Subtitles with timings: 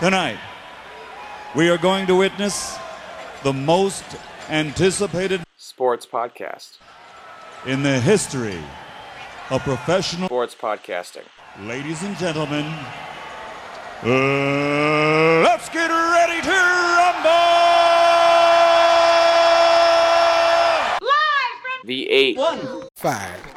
[0.00, 0.38] Tonight,
[1.54, 2.76] we are going to witness
[3.42, 4.04] the most
[4.48, 6.78] anticipated Sports podcast.
[7.66, 8.58] in the history
[9.50, 10.26] of professional.
[10.28, 11.24] Sports podcasting.
[11.60, 12.64] Ladies and gentlemen,
[14.02, 17.30] uh, let's get ready to rumble!
[21.00, 22.38] Live from The eight.
[22.96, 23.53] Five.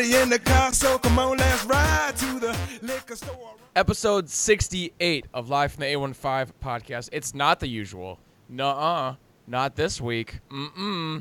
[0.00, 3.54] Everybody in the car, so come on, let's ride to the liquor store.
[3.74, 7.08] episode 68 of Live from the A15 podcast.
[7.10, 8.20] It's not the usual.
[8.48, 9.16] Nuh-uh.
[9.48, 10.38] Not this week.
[10.52, 11.20] Mm-mm.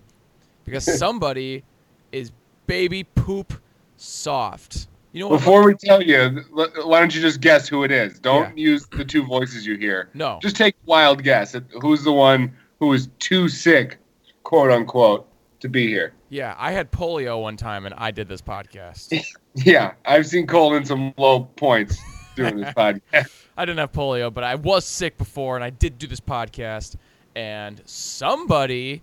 [0.64, 1.64] Because somebody
[2.12, 2.32] is
[2.68, 3.52] baby poop
[3.96, 4.88] soft.
[5.12, 5.38] You know what?
[5.40, 8.20] Before we tell you, why don't you just guess who it is?
[8.20, 8.64] Don't Yeah.
[8.74, 10.10] use the two voices you hear.
[10.14, 10.38] No.
[10.40, 13.98] Just take a wild guess at who's the one who is too sick,
[14.44, 15.28] quote unquote,
[15.60, 16.14] to be here.
[16.30, 19.24] Yeah, I had polio one time and I did this podcast.
[19.60, 21.98] Yeah, I've seen Cole in some low points
[22.36, 23.32] doing this podcast.
[23.58, 26.96] I didn't have polio, but I was sick before and I did do this podcast.
[27.36, 29.02] And somebody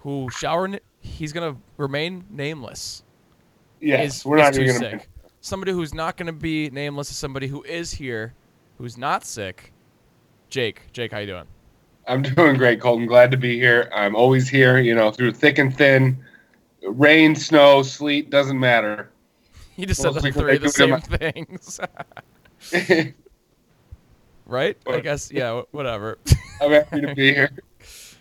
[0.00, 3.02] who showered, he's going to remain nameless.
[3.80, 4.90] Yes, is, we're not too even gonna.
[4.98, 5.08] sick.
[5.40, 8.34] Somebody who's not going to be nameless is somebody who is here,
[8.76, 9.72] who's not sick.
[10.50, 11.46] Jake, Jake, how you doing?
[12.06, 13.06] I'm doing great, Colton.
[13.06, 13.90] Glad to be here.
[13.94, 16.16] I'm always here, you know, through thick and thin,
[16.82, 19.10] rain, snow, sleet, doesn't matter.
[19.78, 21.78] You just said the three of the same them- things,
[24.46, 24.74] right?
[24.86, 26.16] I guess yeah, whatever.
[26.62, 27.50] I'm happy to be here.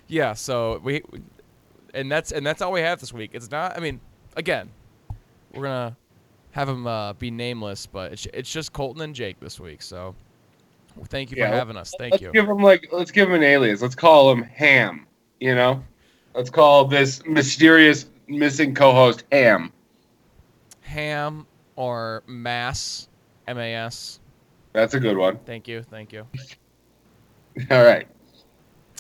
[0.09, 1.02] yeah, so we,
[1.94, 3.31] and that's and that's all we have this week.
[3.33, 3.78] It's not.
[3.78, 4.02] I mean,
[4.36, 4.69] again,
[5.53, 5.95] we're gonna
[6.52, 9.81] have him uh, be nameless, but it's it's just Colton and Jake this week.
[9.81, 10.13] So
[11.06, 11.94] thank you Yeah, for having us.
[12.00, 12.32] Thank let's you.
[12.32, 13.82] give him like let's give him an alias.
[13.82, 15.06] Let's call him Ham.
[15.40, 15.84] You know,
[16.34, 19.72] let's call this mysterious missing co-host Ham.
[20.81, 23.09] Ham or Mass,
[23.47, 24.19] M A S.
[24.74, 25.40] That's a good one.
[25.46, 26.25] Thank you, thank you.
[27.72, 28.08] All right.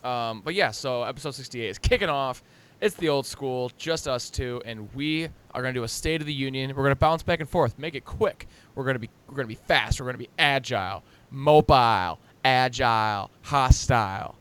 [0.03, 2.43] Um, but yeah, so episode 68 is kicking off.
[2.81, 6.27] It's the old school, just us two, and we are gonna do a State of
[6.27, 6.75] the Union.
[6.75, 8.47] We're gonna bounce back and forth, make it quick.
[8.75, 9.99] We're gonna be we're gonna be fast.
[9.99, 11.03] We're gonna be agile,
[11.35, 14.35] mobile, agile, hostile.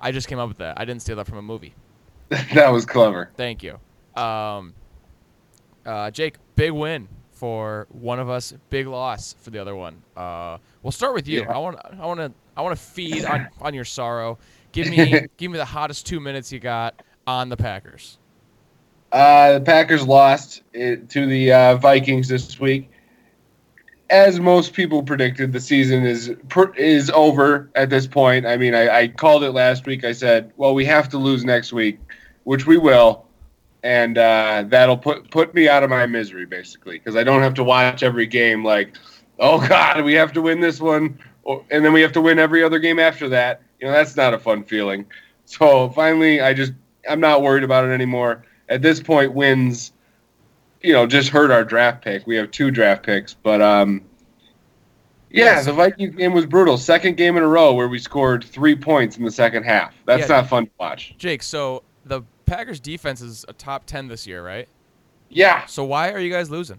[0.00, 0.78] I just came up with that.
[0.78, 1.74] I didn't steal that from a movie.
[2.28, 3.30] that was clever.
[3.36, 3.78] Thank you.
[4.20, 4.74] Um,
[5.86, 10.02] uh, Jake, big win for one of us, big loss for the other one.
[10.16, 11.42] Uh, we'll start with you.
[11.42, 11.52] Yeah.
[11.52, 14.38] I want, I want to, I want to feed on, on your sorrow.
[14.72, 18.18] Give me, give me the hottest two minutes you got on the Packers.
[19.12, 22.90] Uh, the Packers lost it to the uh, Vikings this week.
[24.12, 26.32] As most people predicted, the season is
[26.76, 28.46] is over at this point.
[28.46, 30.04] I mean, I, I called it last week.
[30.04, 31.98] I said, "Well, we have to lose next week,"
[32.44, 33.24] which we will,
[33.82, 37.54] and uh, that'll put put me out of my misery basically because I don't have
[37.54, 38.64] to watch every game.
[38.64, 38.96] Like,
[39.38, 42.38] oh God, we have to win this one, or, and then we have to win
[42.38, 43.62] every other game after that.
[43.80, 45.06] You know, that's not a fun feeling.
[45.46, 46.72] So finally, I just
[47.08, 49.92] I'm not worried about it anymore at this point wins
[50.82, 52.26] you know just hurt our draft pick.
[52.26, 54.02] We have two draft picks but um
[55.30, 55.66] yeah Yes.
[55.66, 56.76] the vikings game was brutal.
[56.76, 59.94] Second game in a row where we scored three points in the second half.
[60.06, 60.36] That's Yeah.
[60.40, 61.14] not fun to watch.
[61.18, 64.68] Jake, so the Packers defense is a top ten this year, right?
[65.30, 65.64] yeah.
[65.64, 66.78] So why are you guys losing?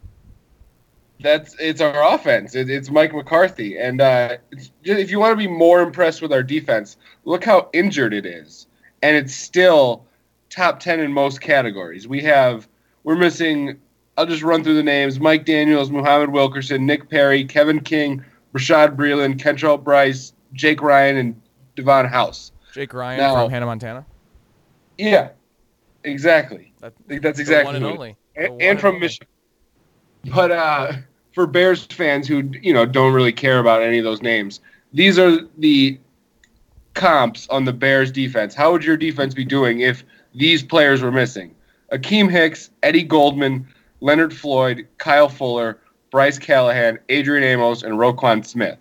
[1.19, 2.53] that's it's our offense.
[2.53, 3.77] It, it's mike mccarthy.
[3.77, 7.43] And uh it's just, if you want to be more impressed with our defense look
[7.43, 8.67] how injured it is.
[9.01, 10.05] And it's still
[10.49, 12.07] top 10 in most categories.
[12.07, 12.67] We have
[13.03, 13.79] we're missing
[14.17, 18.95] i'll just run through the names mike daniels muhammad wilkerson nick perry kevin king rashad
[18.95, 21.41] breeland kentrell brice jake ryan and
[21.75, 23.35] devon house Jake Ryan No.
[23.35, 24.05] from Hannah Montana.
[24.97, 25.29] yeah
[26.03, 27.97] exactly That, that's exactly one and who it is.
[27.97, 28.17] only.
[28.35, 28.99] The and, from only.
[29.01, 29.27] Michigan.
[30.33, 30.91] But uh,
[31.33, 34.59] for Bears fans who you know don't really care about any of those names,
[34.91, 35.99] these are the
[36.95, 38.55] comps on the Bears defense.
[38.55, 40.03] How would your defense be doing if
[40.33, 41.53] these players were missing?
[41.91, 43.67] Akiem Hicks, Eddie Goldman,
[44.03, 45.79] Leonard Floyd, Kyle Fuller,
[46.11, 48.77] Bryce Callahan, Adrian Amos, and Roquan Smith.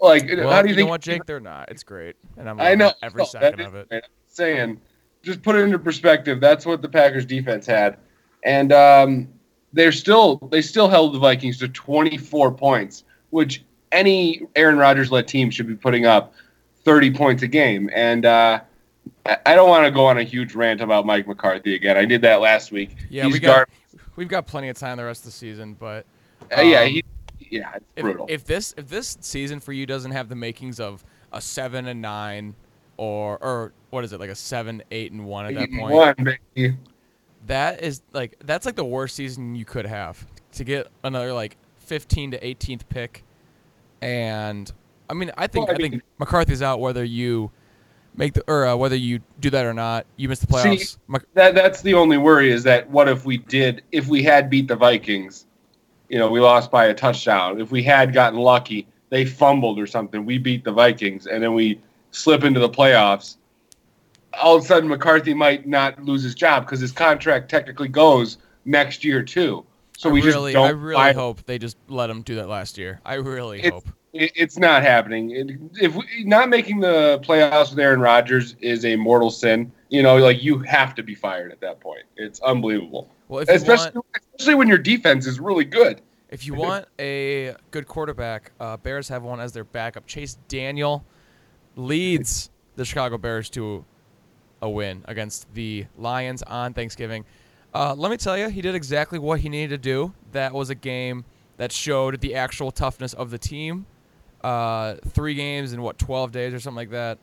[0.00, 0.86] Like, Well, how do you, you think?
[0.86, 1.26] know what, Jake?
[1.26, 1.70] They're not.
[1.70, 3.88] It's great, and I'm I know every no, second of it.
[3.92, 4.80] I'm saying,
[5.22, 6.40] just put it into perspective.
[6.40, 7.98] That's what the Packers defense had,
[8.42, 9.28] and um,
[9.74, 13.62] they're still they still held the Vikings to 24 points, which
[13.92, 16.32] any Aaron Rodgers led team should be putting up
[16.84, 17.90] 30 points a game.
[17.92, 18.60] And uh,
[19.44, 21.98] I don't want to go on a huge rant about Mike McCarthy again.
[21.98, 22.96] I did that last week.
[23.10, 23.68] Yeah, He's we got
[24.20, 26.04] we've got plenty of time the rest of the season, but
[26.56, 27.04] uh, yeah, um, he
[27.38, 28.26] yeah, it's if, brutal.
[28.28, 31.02] if this if this season for you doesn't have the makings of
[31.32, 32.54] a seven and nine
[32.98, 36.14] or or what is it like a seven eight and one at that point One,
[36.54, 36.76] baby.
[37.46, 41.56] that is like that's like the worst season you could have to get another like
[41.78, 43.24] 15 to 18th pick
[44.02, 44.70] and
[45.08, 47.50] i mean i think Well, I i think mccarthy's out whether you
[48.16, 51.18] make the or uh, whether you do that or not you miss the playoffs See,
[51.34, 54.68] That that's the only worry is that what if we did if we had beat
[54.68, 55.46] the Vikings,
[56.08, 57.60] you know, we lost by a touchdown.
[57.60, 61.54] If we had gotten lucky, they fumbled or something, we beat the Vikings, and then
[61.54, 61.80] we
[62.10, 63.36] slip into the playoffs.
[64.34, 68.38] All of a sudden, McCarthy might not lose his job because his contract technically goes
[68.64, 69.64] next year too.
[69.96, 70.66] So I we really just don't.
[70.66, 74.32] i really hope they just let him do that last year i really hope it,
[74.34, 75.30] it's not happening.
[75.30, 80.02] It, if we, not making the playoffs with Aaron Rodgers is a mortal sin, you
[80.02, 82.04] know, like you have to be fired at that point.
[82.16, 84.06] It's unbelievable, well especially want
[84.38, 86.00] especially when your defense is really good.
[86.30, 90.06] If you want a good quarterback, uh, Bears have one as their backup.
[90.06, 91.04] Chase Daniel
[91.74, 93.84] leads the Chicago Bears to
[94.62, 97.24] a win against the Lions on Thanksgiving.
[97.74, 100.12] Uh, let me tell you, he did exactly what he needed to do.
[100.32, 101.24] That was a game
[101.56, 103.86] that showed the actual toughness of the team.
[104.42, 107.18] Uh, three games in what 12 days or something like that.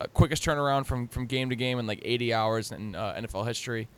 [0.00, 3.46] Uh, quickest turnaround from from game to game in like 80 hours in uh, NFL
[3.46, 3.88] history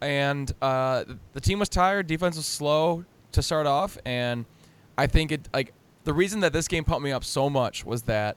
[0.00, 2.06] and uh, the team was tired.
[2.06, 4.44] Defense was slow to start off, and
[4.96, 5.72] I think it like
[6.04, 8.36] the reason that this game pumped me up so much was that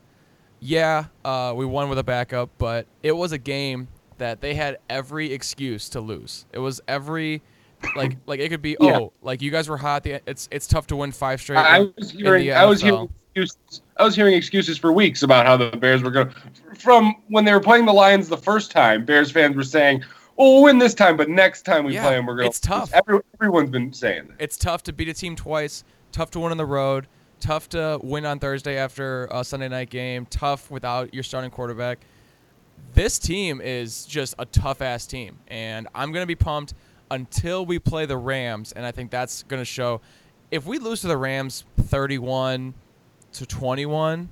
[0.59, 3.87] yeah, uh, we won with a backup, but it was a game
[4.17, 6.45] that they had every excuse to lose.
[6.51, 7.41] It was every
[7.95, 8.97] like like it could be Yeah.
[8.99, 10.03] oh like you guys were hot.
[10.03, 11.57] The, it's it's tough to win five straight.
[11.57, 12.85] I in- was in hearing I was NFL.
[12.85, 13.81] hearing excuses.
[13.97, 16.35] I was hearing excuses for weeks about how the Bears were going to
[16.79, 19.05] from when they were playing the Lions the first time.
[19.05, 20.03] Bears fans were saying,
[20.37, 22.59] "Oh, we'll win this time, but next time we Yeah, play them, we're going." it's
[22.59, 22.91] tough.
[22.93, 24.35] Every, everyone's been saying that.
[24.39, 25.83] it's tough to beat a team twice.
[26.11, 27.07] Tough to win on the road.
[27.39, 30.25] Tough to win on Thursday after a Sunday night game.
[30.29, 31.99] Tough without your starting quarterback.
[32.93, 36.73] This team is just a tough ass team, and I'm gonna be pumped
[37.09, 40.01] until we play the Rams, and I think that's gonna show.
[40.49, 42.73] If we lose to the Rams 31
[43.33, 44.29] to 21,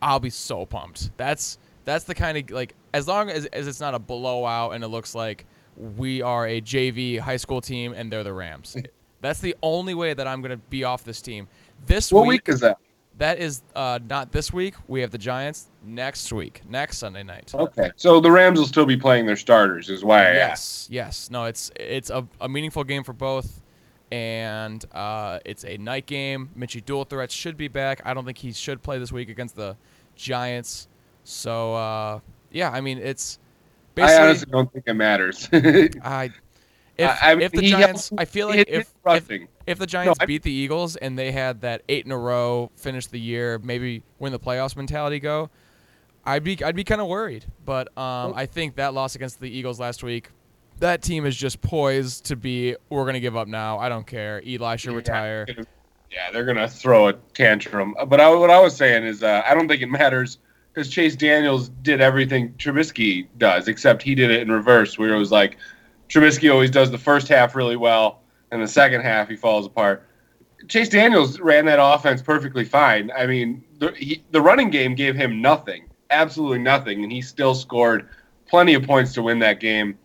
[0.00, 1.10] I'll be so pumped.
[1.16, 4.84] That's that's the kind of like as long as, as it's not a blowout and
[4.84, 5.46] it looks like
[5.76, 8.76] we are a JV high school team and they're the Rams.
[9.20, 11.46] That's the only way that I'm gonna be off this team.
[11.86, 12.78] This What week, week is that?
[13.18, 14.74] that is uh, not this week.
[14.88, 17.52] We have the Giants next week, next Sunday night.
[17.54, 20.90] Okay, so the Rams will still be playing their starters, is why I asked.
[20.90, 21.30] Yes, yes.
[21.30, 23.61] No, it's it's a, a meaningful game for both,
[24.12, 26.50] and uh, it's a night game.
[26.56, 28.02] Mitchie dual threats should be back.
[28.04, 29.74] I don't think he should play this week against the
[30.16, 30.86] Giants.
[31.24, 32.20] So uh,
[32.50, 33.38] yeah, I mean it's
[33.96, 35.48] I honestly don't think it matters.
[35.52, 36.30] I.
[36.98, 40.26] If, I- mean, if the Giants, I feel like if, if if the Giants I-
[40.26, 44.02] beat the Eagles and they had that eight in a row finish the year, maybe
[44.18, 45.48] win the playoffs mentality go,
[46.26, 47.46] I'd be I'd be kind of worried.
[47.64, 50.28] But um, I think that loss against the Eagles last week,
[50.82, 52.76] that team is just poised to be.
[52.90, 53.78] We're gonna give up now.
[53.78, 54.42] I don't care.
[54.44, 55.46] Eli should retire.
[56.10, 57.94] Yeah, they're gonna throw a tantrum.
[58.06, 60.38] But I, what I was saying is, uh, I don't think it matters
[60.72, 65.18] because Chase Daniels did everything Trubisky does, except he did it in reverse, where it
[65.18, 65.56] was like
[66.08, 68.20] Trubisky always does the first half really well,
[68.50, 70.06] and the second half he falls apart.
[70.68, 73.10] Chase Daniels ran that offense perfectly fine.
[73.16, 77.54] I mean, the, he, the running game gave him nothing, absolutely nothing, and he still
[77.54, 78.08] scored
[78.46, 79.98] plenty of points to win that game.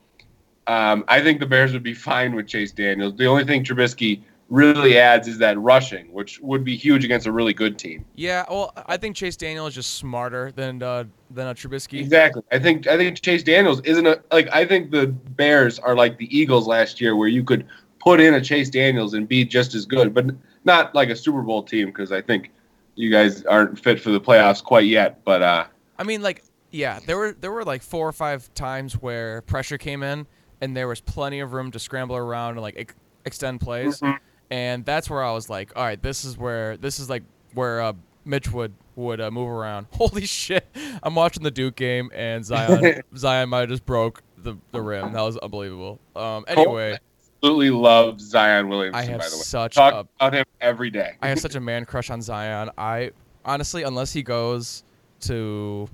[0.68, 3.16] Um, I think the Bears would be fine with Chase Daniels.
[3.16, 7.32] The only thing Trubisky really adds is that rushing, which would be huge against a
[7.32, 8.06] really good team.
[8.16, 12.00] Yeah, well, I think Chase Daniel is just smarter than uh, than a Trubisky.
[12.00, 12.42] Exactly.
[12.52, 16.18] I think I think Chase Daniels isn't a like I think the Bears are like
[16.18, 17.66] the Eagles last year where you could
[18.00, 20.28] put in a Chase Daniels and be just as good, but
[20.64, 22.52] not like a Super Bowl team because I think
[22.96, 25.24] you guys aren't fit for the playoffs quite yet.
[25.24, 25.66] But uh,
[25.98, 29.78] I mean, like, yeah, there were there were like four or five times where pressure
[29.78, 30.26] came in,
[30.62, 32.96] and there was plenty of room to scramble around and like ex-
[33.26, 34.02] extend plays,
[34.50, 37.24] and that's where I was like, all right, this is where this is like
[37.54, 37.94] where uh,
[38.26, 39.88] Mitch would would uh, move around.
[39.94, 40.68] Holy shit!
[41.04, 45.14] I'm watching the Duke game, and Zion Zion might have just broke the the rim.
[45.14, 46.00] That was unbelievable.
[46.16, 46.98] Um, anyway,
[47.38, 49.00] absolutely love Zion Williamson.
[49.00, 51.16] I have by the way, such talk a about him every day.
[51.22, 52.70] I have such a man crush on Zion.
[52.78, 53.12] I
[53.46, 54.84] honestly, unless he goes
[55.22, 55.88] to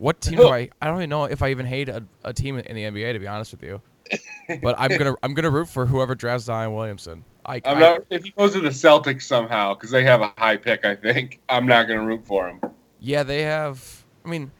[0.00, 0.70] what team do I?
[0.80, 3.12] I don't even know if I even hate a, a team in the NBA.
[3.12, 3.80] To be honest with you,
[4.62, 7.24] but I'm gonna I'm gonna root for whoever drafts Zion Williamson.
[7.44, 10.32] I, I'm I- not if he goes to the Celtics somehow because they have a
[10.38, 10.84] high pick.
[10.84, 12.60] I think I'm not going to root for him.
[13.00, 14.04] yeah, they have.
[14.24, 14.50] I mean,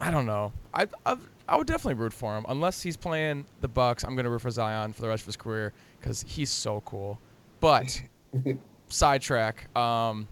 [0.00, 0.52] I don't know.
[0.74, 1.16] I I
[1.48, 4.04] I would definitely root for him unless he's playing the Bucks.
[4.04, 7.18] I'm gonna root for Zion for the rest of his career because he's so cool.
[7.60, 8.02] But
[8.88, 9.74] sidetrack.
[9.76, 10.28] Um,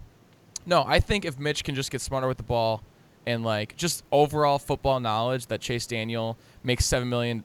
[0.65, 2.83] no, I think if Mitch can just get smarter with the ball
[3.27, 7.43] and like just overall football knowledge that Chase Daniel makes seven million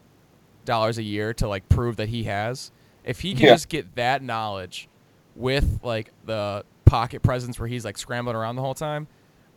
[0.64, 2.70] dollars a year to like prove that he has.
[3.04, 3.54] If he can Yeah.
[3.54, 4.88] just get that knowledge
[5.34, 9.08] with like the pocket presence where he's like scrambling around the whole time,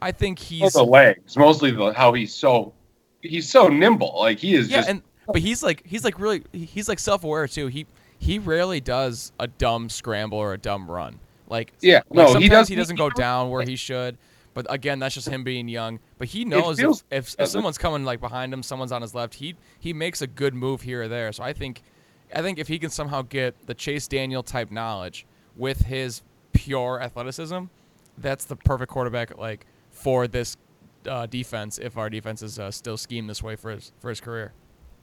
[0.01, 2.73] I think he's the legs, mostly the, how he's so
[3.21, 4.15] he's so nimble.
[4.17, 7.23] Like he is yeah, just and but he's like he's like really he's like self
[7.23, 7.67] aware too.
[7.67, 7.85] He
[8.17, 11.19] he rarely does a dumb scramble or a dumb run.
[11.47, 14.17] Like Yeah, like, no, he sometimes does- he doesn't go down where he should.
[14.55, 15.99] But again, that's just him being young.
[16.17, 19.13] But he knows feels- if, if, if someone's coming like behind him, someone's on his
[19.13, 21.31] left, he he makes a good move here or there.
[21.33, 21.83] So I think
[22.33, 26.99] I think if he can somehow get the Chase Daniel type knowledge with his pure
[27.01, 27.65] athleticism,
[28.17, 30.57] that's the perfect quarterback like for this
[31.07, 31.77] uh, defense.
[31.77, 34.53] If our defense is uh, still schemed this way for his for his career.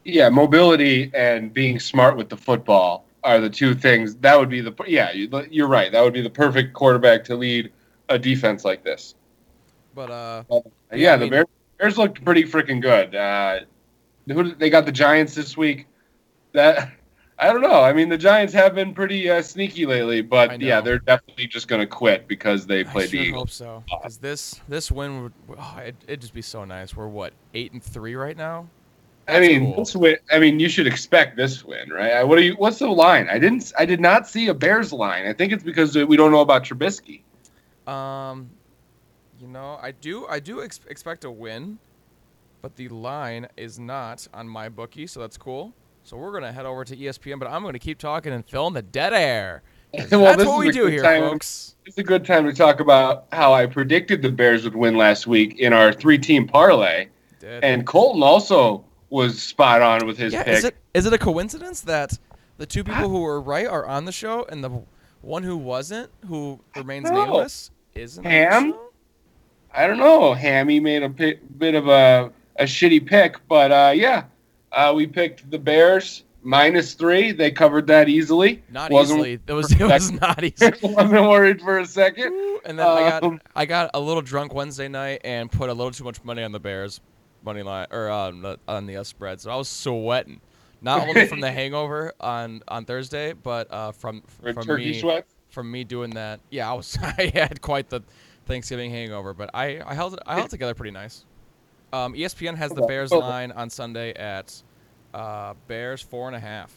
[0.05, 4.17] yeah, mobility and being smart with the football are the two things.
[4.17, 5.13] That would be the yeah.
[5.13, 5.93] you- You're right.
[5.93, 7.71] That would be the perfect quarterback to lead
[8.09, 9.15] a defense like this.
[9.95, 10.61] But uh, Yeah,
[10.93, 11.47] Yeah, I the mean- Bears,
[11.79, 13.15] Bears looked pretty freaking good.
[13.15, 13.61] Uh,
[14.29, 15.87] who they got the Giants this week.
[16.53, 16.93] That
[17.39, 17.83] I don't know.
[17.83, 21.67] I mean, the Giants have been pretty uh, sneaky lately, but yeah, they're definitely just
[21.67, 23.59] going to quit because they I played the sure Eagles.
[23.59, 23.97] hope so.
[23.99, 26.95] Because this this win would oh, it, it'd just be so nice.
[26.95, 28.69] We're what eight and three right now.
[29.29, 29.77] I mean, cool.
[29.85, 30.17] this win.
[30.31, 32.13] I mean, you should expect this win, right?
[32.13, 32.55] Uh, What are you?
[32.55, 33.29] What's the line?
[33.29, 33.73] I didn't.
[33.79, 35.27] I did not see a Bears line.
[35.27, 37.23] I think it's because we don't know about Trubisky.
[37.87, 38.51] Um,
[39.43, 41.79] you know, I do I do ex- expect a win,
[42.63, 45.75] but the line is not on my bookie, so that's cool.
[46.05, 48.75] So we're gonna head over to ESPN, but I'm gonna keep talking and fill in
[48.75, 49.63] the dead air.
[50.11, 51.75] Well, that's what we do here, time- folks.
[51.85, 55.27] It's a good time to talk about how I predicted the Bears would win last
[55.27, 57.09] week in our three-team parlay,
[57.41, 57.63] Dead.
[57.63, 60.55] and Colton also was spot on with his yeah, pick.
[60.55, 62.19] is it is it a coincidence that
[62.57, 64.71] the two people who were right are on the show and the
[65.21, 68.75] one who wasn't, who remains nameless, isn't Ham?
[69.75, 70.35] I don't know.
[70.35, 74.25] Hammy made a bit of a, a shitty pick, but uh, yeah,
[74.73, 77.33] uh, we picked the Bears minus three.
[77.33, 78.63] They covered that easily.
[78.71, 79.41] Not Wasn't- easily.
[79.47, 80.67] It was it was not easy.
[80.67, 82.35] I wasn't worried for a second.
[82.65, 85.73] And then I got Um, I got a little drunk Wednesday night and put a
[85.75, 87.01] little too much money on the Bears
[87.45, 89.41] money line or on the on the uh, spread.
[89.41, 90.41] So I was sweating,
[90.81, 95.27] not only from the hangover on on Thursday, but uh, from from turkey me sweat.
[95.49, 96.41] from me doing that.
[96.51, 98.03] Yeah, I was I had quite the
[98.47, 101.25] Thanksgiving hangover, but I I held it I held it together pretty nice.
[101.93, 103.19] Um, ESPN has the Bears Oh.
[103.19, 104.63] line on Sunday at
[105.13, 106.73] uh, Bears four and a half.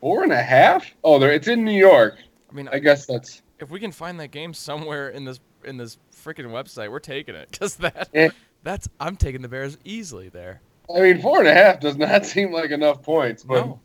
[0.00, 0.94] Four and a half?
[1.04, 1.32] Oh, there.
[1.32, 2.18] It's in New York.
[2.50, 3.42] I mean, I guess that's.
[3.58, 7.34] if we can find that game somewhere in this in this freaking website, we're taking
[7.34, 8.30] it because that Eh.
[8.62, 10.60] that's I'm taking the Bears easily there.
[10.94, 13.80] I mean, four and a half does not seem like enough points, but No,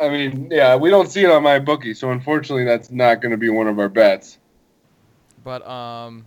[0.00, 3.30] I mean, yeah, we don't see it on my bookie, so unfortunately, that's not going
[3.32, 4.38] to be one of our bets.
[5.46, 6.26] But um,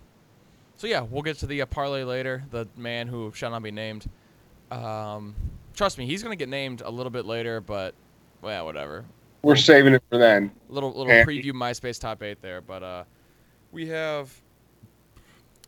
[0.78, 2.42] so yeah, we'll get to the uh, parlay later.
[2.50, 4.08] The man who shall not be named.
[4.70, 5.34] Um,
[5.74, 7.94] trust me, he's gonna get named a little bit later, but
[8.40, 9.04] well, whatever.
[9.42, 10.50] We're saving it for then.
[10.70, 11.42] Little little Okay.
[11.42, 13.04] preview MySpace top eight there, but uh,
[13.72, 14.32] we have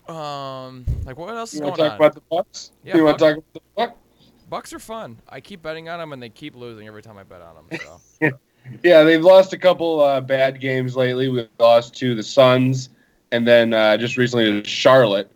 [0.09, 2.06] um like what else is You want going to talk on?
[2.06, 2.73] about the Bucks?
[2.82, 3.99] Yeah, you want to talk about the Bucks?
[4.49, 5.18] Bucks are fun.
[5.28, 8.00] I keep betting on them and they keep losing every time I bet on them.
[8.21, 8.30] So.
[8.85, 11.28] Yeah, they've lost a couple uh, bad games lately.
[11.28, 12.90] We lost to the Suns,
[13.33, 15.31] and then uh, just recently to Charlotte.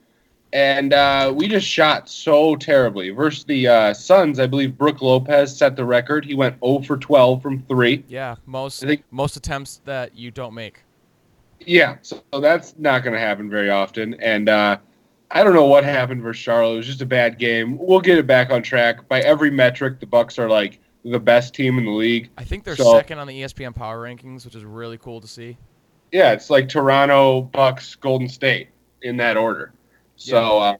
[0.52, 4.38] And uh, we just shot so terribly versus the uh, Suns.
[4.38, 6.24] I believe Brooke Lopez set the record.
[6.24, 8.04] He went 0 for 12 from three.
[8.06, 10.82] Yeah, most I think- most attempts that you don't make.
[11.60, 14.14] Yeah, so that's not going to happen very often.
[14.20, 14.76] And uh,
[15.30, 16.74] I don't know what happened versus Charlotte.
[16.74, 17.76] It was just a bad game.
[17.78, 19.08] We'll get it back on track.
[19.08, 22.30] By every metric, the Bucks are like the best team in the league.
[22.38, 25.26] I think they're So- second on the ESPN Power Rankings, which is really cool to
[25.26, 25.56] see.
[26.12, 28.68] Yeah, it's like Toronto, Bucks, Golden State
[29.02, 29.72] in that order.
[30.16, 30.78] So um,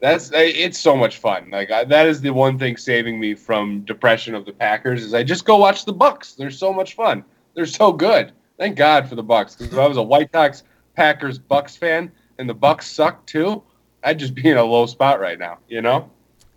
[0.00, 1.50] that's it's so much fun.
[1.50, 5.12] Like I, that is the one thing saving me from depression of the Packers is
[5.12, 6.34] I just go watch the Bucks.
[6.34, 7.24] They're so much fun.
[7.54, 8.32] They're so good.
[8.58, 9.54] Thank God for the Bucks.
[9.56, 10.62] Because if I was a White Sox,
[10.96, 13.62] Packers, Bucks fan, and the Bucks suck too,
[14.02, 15.58] I'd just be in a low spot right now.
[15.68, 16.10] You know,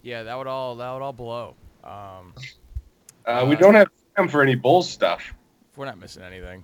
[0.04, 1.56] Yeah, that would all that would all blow.
[1.84, 2.34] Um,
[3.26, 5.34] uh, we Uh, don't have time for any Bulls stuff.
[5.76, 6.64] we're not missing anything.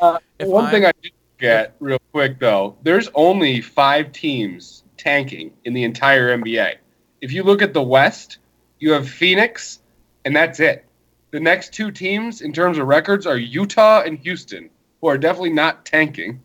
[0.00, 5.52] Uh, one I'm- thing I did get real quick though, there's only five teams tanking
[5.64, 6.74] in the entire NBA.
[7.20, 8.38] If you look at the West,
[8.78, 9.80] you have Phoenix,
[10.24, 10.84] and that's it.
[11.30, 14.70] The next two teams in terms of records are Utah and Houston,
[15.00, 16.40] who are definitely not tanking.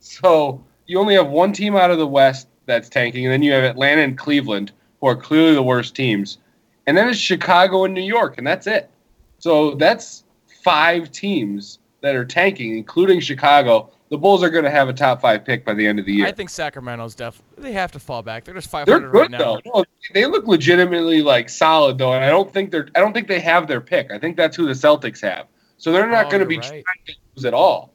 [0.00, 3.52] So you only have one team out of the West that's tanking, and then you
[3.52, 6.38] have Atlanta and Cleveland, who are clearly the worst teams.
[6.86, 8.90] And then it's Chicago and New York, and that's it.
[9.38, 10.24] So that's
[10.62, 15.20] five teams that are tanking, including Chicago, the Bulls are going to have a top
[15.22, 16.26] five pick by the end of the year.
[16.26, 17.40] I think Sacramento's def.
[17.56, 18.44] They have to fall back.
[18.44, 19.38] They're just 500 good right now.
[19.38, 19.60] though.
[19.64, 22.88] No, they look legitimately like solid though, and I don't think they're.
[22.94, 24.10] I don't think they have their pick.
[24.10, 25.46] I think that's who the Celtics have.
[25.78, 26.64] So they're not Oh, going to be right.
[26.68, 27.92] trying to lose at all.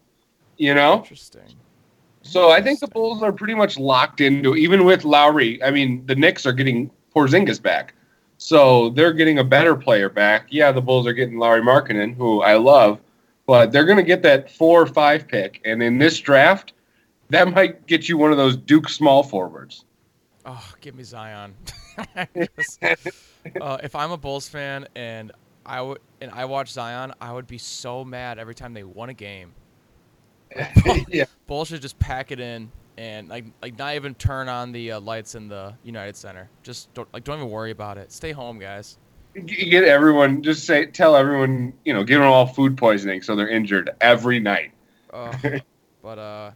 [0.58, 0.96] You know.
[0.98, 1.44] Interesting.
[2.24, 5.62] So I think the Bulls are pretty much locked into even with Lauri.
[5.64, 7.94] I mean, the Knicks are getting Porzingis back,
[8.38, 10.48] so they're getting a better player back.
[10.50, 13.00] Yeah, the Bulls are getting Lauri Markkanen, who I love,
[13.48, 16.74] but they're going to get that four or five pick, and in this draft,
[17.30, 19.86] that might get you one of those Duke small forwards.
[20.46, 21.56] Oh, give me Zion.
[22.56, 22.84] Just-
[23.60, 25.32] uh, if I'm a Bulls fan and
[25.66, 29.10] I would and I watch Zion, I would be so mad every time they won
[29.10, 29.54] a game.
[31.08, 34.94] yeah, Bulls should just pack it in and like like not even turn on the
[34.94, 36.50] uh, lights in the United Center.
[36.64, 38.12] Just don't like don't even worry about it.
[38.12, 38.98] Stay home, guys.
[39.46, 40.42] Get everyone.
[40.42, 44.40] Just say, tell everyone, you know, give them all food poisoning, so they're injured every
[44.40, 44.72] night.
[45.14, 45.32] Uh,
[46.02, 46.52] but uh,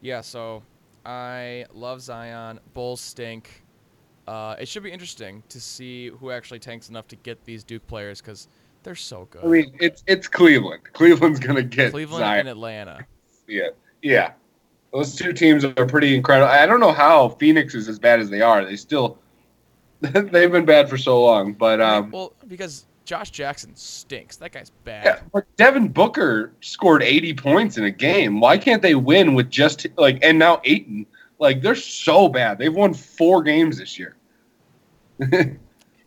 [0.00, 0.20] yeah.
[0.20, 0.62] So
[1.06, 2.58] I love Zion.
[2.74, 3.62] Bulls stink.
[4.26, 7.86] Uh, it should be interesting to see who actually tanks enough to get these Duke
[7.86, 8.48] players because
[8.82, 9.44] they're so good.
[9.44, 10.82] I mean, it's it's Cleveland.
[10.92, 12.40] Cleveland's gonna get Cleveland Zion.
[12.40, 13.06] and Atlanta.
[13.46, 13.68] Yeah,
[14.02, 14.32] yeah.
[14.92, 16.50] Those two teams are pretty incredible.
[16.50, 18.64] I don't know how Phoenix is as bad as they are.
[18.64, 19.18] They still
[20.30, 24.36] they've been bad for so long, but um, well, because Josh Jackson stinks.
[24.36, 25.04] That guy's bad.
[25.04, 28.40] yeah, but Devin Booker scored 80 points in a game.
[28.40, 31.06] Why can't they win with just like and now Ayton?
[31.38, 32.58] Like they're so bad.
[32.58, 34.16] They've won four games this year.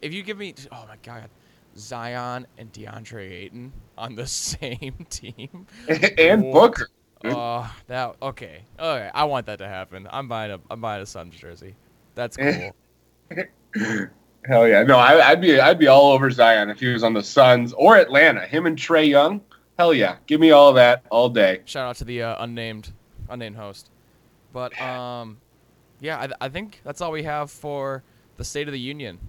[0.01, 1.29] If you give me, oh my God,
[1.77, 5.65] Zion and DeAndre Ayton on the same team.
[6.19, 6.73] and What?
[6.73, 6.89] Booker.
[7.23, 8.65] Oh, that okay.
[8.77, 10.07] Okay, I want that to happen.
[10.11, 11.75] I'm buying a I'm buying a Suns jersey.
[12.13, 12.75] That's cool.
[14.45, 14.83] Hell yeah.
[14.83, 17.73] No, I, I'd be I'd be all over Zion if he was on the Suns
[17.73, 18.41] or Atlanta.
[18.41, 19.41] Him and Trae Young.
[19.77, 20.17] Hell yeah.
[20.27, 21.61] Give me all of that all day.
[21.65, 22.91] Shout out to the uh, unnamed
[23.29, 23.89] unnamed host.
[24.53, 25.37] But um,
[25.99, 28.03] yeah, I, I think that's all we have for
[28.37, 29.19] the State of the Union.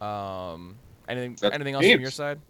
[0.00, 0.76] Um,
[1.08, 2.40] anything That's anything else from your side?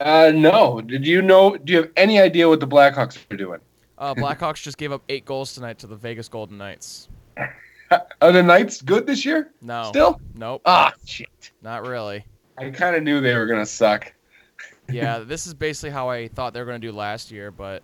[0.00, 0.80] Uh no.
[0.80, 3.60] Did you know do you have any idea what the Blackhawks are doing?
[3.98, 7.08] Uh, Blackhawks just gave up eight goals tonight to the Vegas Golden Knights.
[8.20, 9.52] Are the Knights good this year?
[9.60, 10.20] No, Still?
[10.34, 11.52] nope, Ah, shit.
[11.62, 12.24] not really.
[12.58, 14.12] I kind of knew they were gonna suck.
[14.90, 17.82] yeah, this is basically how I thought they were going to do last year, but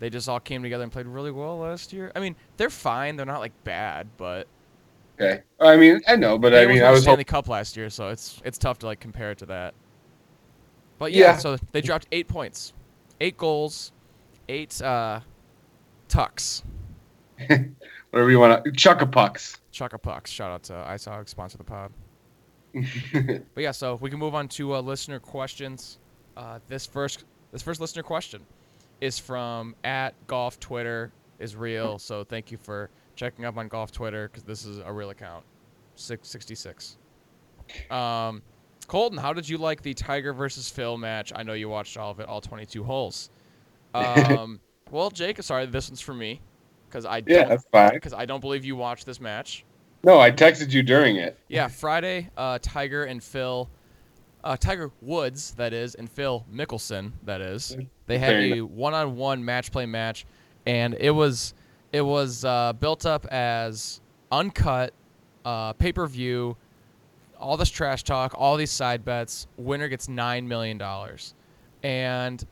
[0.00, 2.10] they just all came together and played really well last year.
[2.14, 3.16] I mean, they're fine.
[3.16, 4.46] They're not like bad, but
[5.20, 5.42] Okay.
[5.60, 7.24] I mean, I know, but I mean, I the was Stanley hoping.
[7.26, 9.74] Cup last year, so it's it's tough to like compare it to that.
[10.98, 11.36] But yeah, Yeah.
[11.38, 12.72] so they dropped eight points,
[13.20, 13.92] eight goals,
[14.48, 15.20] eight uh,
[16.08, 16.62] tucks,
[18.12, 18.72] Whatever you want to.
[18.72, 19.58] Chuck a pucks.
[19.70, 20.30] chucker pucks.
[20.30, 21.90] Shout out to ISOG, sponsor the pod.
[23.54, 25.98] But yeah, so we can move on to uh, listener questions.
[26.36, 28.42] Uh, this first this first listener question
[29.00, 31.98] is from at golf Twitter is real.
[31.98, 35.44] So thank you for checking up on golf Twitter because this is a real account.
[35.96, 36.98] Six sixty six.
[37.90, 38.42] Um,
[38.88, 41.32] Colton, how did you like the Tiger versus Phil match?
[41.34, 43.30] I know you watched all of it, all twenty two holes.
[43.94, 44.58] Um,
[44.90, 46.40] well, Jake, sorry, this one's for me
[46.92, 47.94] because I yeah, don't that's fine.
[47.94, 49.64] because I don't believe you watched this match.
[50.04, 51.38] No, I texted you during it.
[51.48, 53.70] Yeah, Friday, uh, Tiger and Phil,
[54.44, 57.76] uh, Tiger Woods, that is, and Phil Mickelson, that is.
[58.06, 60.26] They had Very a one-on-one match play match,
[60.66, 61.54] and it was
[61.92, 64.00] it was uh, built up as
[64.30, 64.92] uncut,
[65.44, 66.56] uh, pay-per-view,
[67.38, 69.46] all this trash talk, all these side bets.
[69.56, 71.34] Winner gets nine million dollars,
[71.82, 72.44] and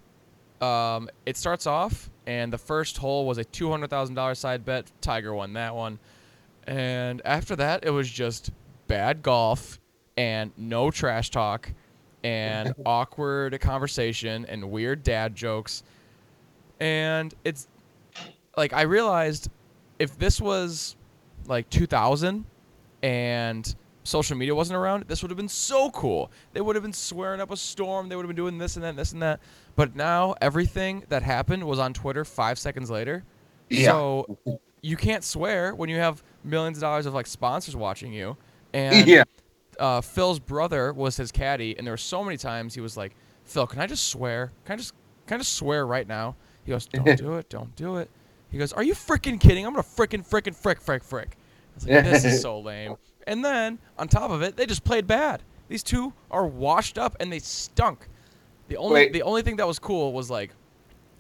[0.61, 4.65] um, it starts off, and the first hole was a two hundred thousand dollar side
[4.65, 4.91] bet.
[5.01, 5.99] Tiger won that one.
[6.67, 8.51] And after that, it was just
[8.87, 9.81] bad golf
[10.17, 11.73] and no trash talk
[12.23, 15.83] and awkward conversation and weird dad jokes.
[16.79, 17.69] And it's
[18.57, 19.51] like I realized
[19.99, 20.97] if this was
[21.47, 22.45] like 2000
[23.03, 26.31] and social media wasn't around, this would have been so cool.
[26.53, 28.09] They would have been swearing up a storm.
[28.09, 29.41] They would have been doing this and that, and this and that.
[29.81, 33.25] But now everything that happened was on Twitter five seconds later.
[33.71, 33.87] Yeah.
[33.87, 34.39] So
[34.83, 38.37] you can't swear when you have millions of dollars of like sponsors watching you.
[38.75, 39.25] And yeah.
[39.79, 43.17] uh, Phil's brother was his caddy, and there were so many times he was like,
[43.45, 44.53] "Phil, can I just swear?
[44.67, 44.93] Can I just
[45.27, 48.11] can I just swear right now?" He goes, "Don't do it, don't do it."
[48.51, 49.65] He goes, "Are you freaking kidding?
[49.65, 53.43] I'm gonna freaking freaking frick frick frick." I was like, "This is so lame." And
[53.43, 55.43] then on top of it, they just played bad.
[55.69, 58.10] These two are washed up, and they stunk.
[58.71, 59.13] The only Wait.
[59.13, 60.53] the only thing that was cool was like,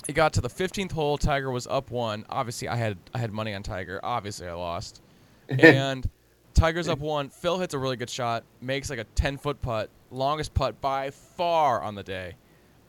[0.09, 1.19] it got to the 15th hole.
[1.19, 2.25] Tiger was up one.
[2.31, 4.01] Obviously, I had I had money on Tiger.
[4.03, 5.03] Obviously, I lost.
[5.59, 6.09] And
[6.55, 7.29] Tiger's up one.
[7.29, 11.11] Phil hits a really good shot, makes like a 10 foot putt, longest putt by
[11.11, 12.37] far on the day.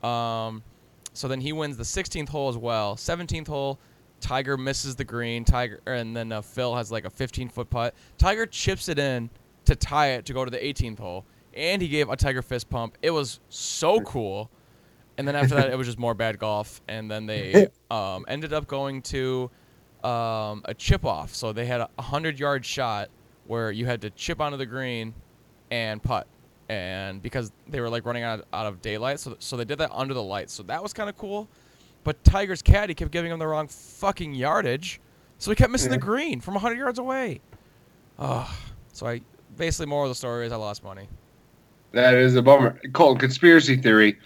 [0.03, 0.61] Um,
[1.13, 2.95] so then he wins the 16th hole as well.
[2.95, 3.79] 17th hole,
[4.19, 5.43] Tiger misses the green.
[5.43, 7.95] Tiger, and then uh, Phil has like a 15 foot putt.
[8.19, 9.27] Tiger chips it in
[9.65, 12.69] to tie it to go to the 18th hole, and he gave a Tiger fist
[12.69, 12.97] pump.
[13.01, 14.49] It was so cool.
[15.17, 16.81] And then after that, it was just more bad golf.
[16.87, 19.51] And then they um, ended up going to
[20.03, 21.35] um, a chip off.
[21.35, 23.09] So they had a 100 yard shot
[23.47, 25.13] where you had to chip onto the green
[25.69, 26.27] and putt.
[26.69, 29.91] And because they were like running out, out of daylight, so, so they did that
[29.93, 30.53] under the lights.
[30.53, 31.49] So that was kind of cool.
[32.03, 35.01] But Tiger's caddy kept giving him the wrong fucking yardage.
[35.37, 37.41] So he kept missing the green from 100 yards away.
[38.17, 38.49] Oh,
[38.93, 39.21] so I
[39.57, 41.07] basically, more of the story is I lost money.
[41.93, 42.79] That is a bummer.
[42.93, 44.17] Colton, conspiracy theory.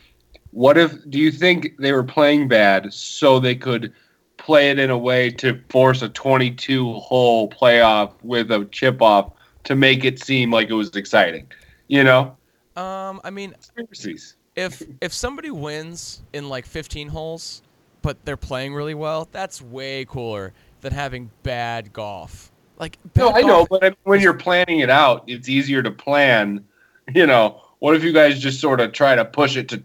[0.51, 3.91] What if do you think they were playing bad so they could
[4.37, 9.31] play it in a way to force a 22 hole playoff with a chip off
[9.65, 11.47] to make it seem like it was exciting?
[11.87, 12.37] You know,
[12.75, 14.35] Um, I mean, conspiracies.
[14.55, 17.61] if if somebody wins in like 15 holes,
[18.01, 22.51] but they're playing really well, that's way cooler than having bad golf.
[22.77, 26.63] Like No, I know, but when you're planning it out, it's easier to plan.
[27.13, 29.83] You know, what if you guys just sort of try to push it to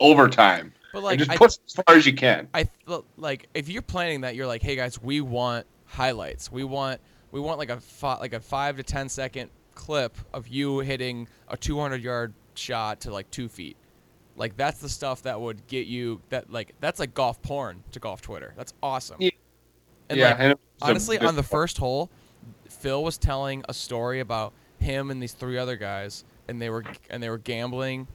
[0.00, 2.48] overtime but like just I, push as far as you can?
[2.54, 2.68] I
[3.16, 6.50] like if you're planning that, you're like, hey guys, we want highlights.
[6.50, 7.00] We want
[7.32, 11.28] we want like a fi- like a five to ten second clip of you hitting
[11.48, 13.76] a 200 yard shot to like two feet.
[14.36, 18.00] Like that's the stuff that would get you that like that's like golf porn to
[18.00, 18.54] golf Twitter.
[18.56, 19.16] That's awesome.
[19.20, 19.30] Yeah.
[20.08, 22.10] And yeah, like, and it was a honestly, on the first hole,
[22.68, 26.84] Phil was telling a story about him and these three other guys, and they were
[27.10, 28.06] and they were gambling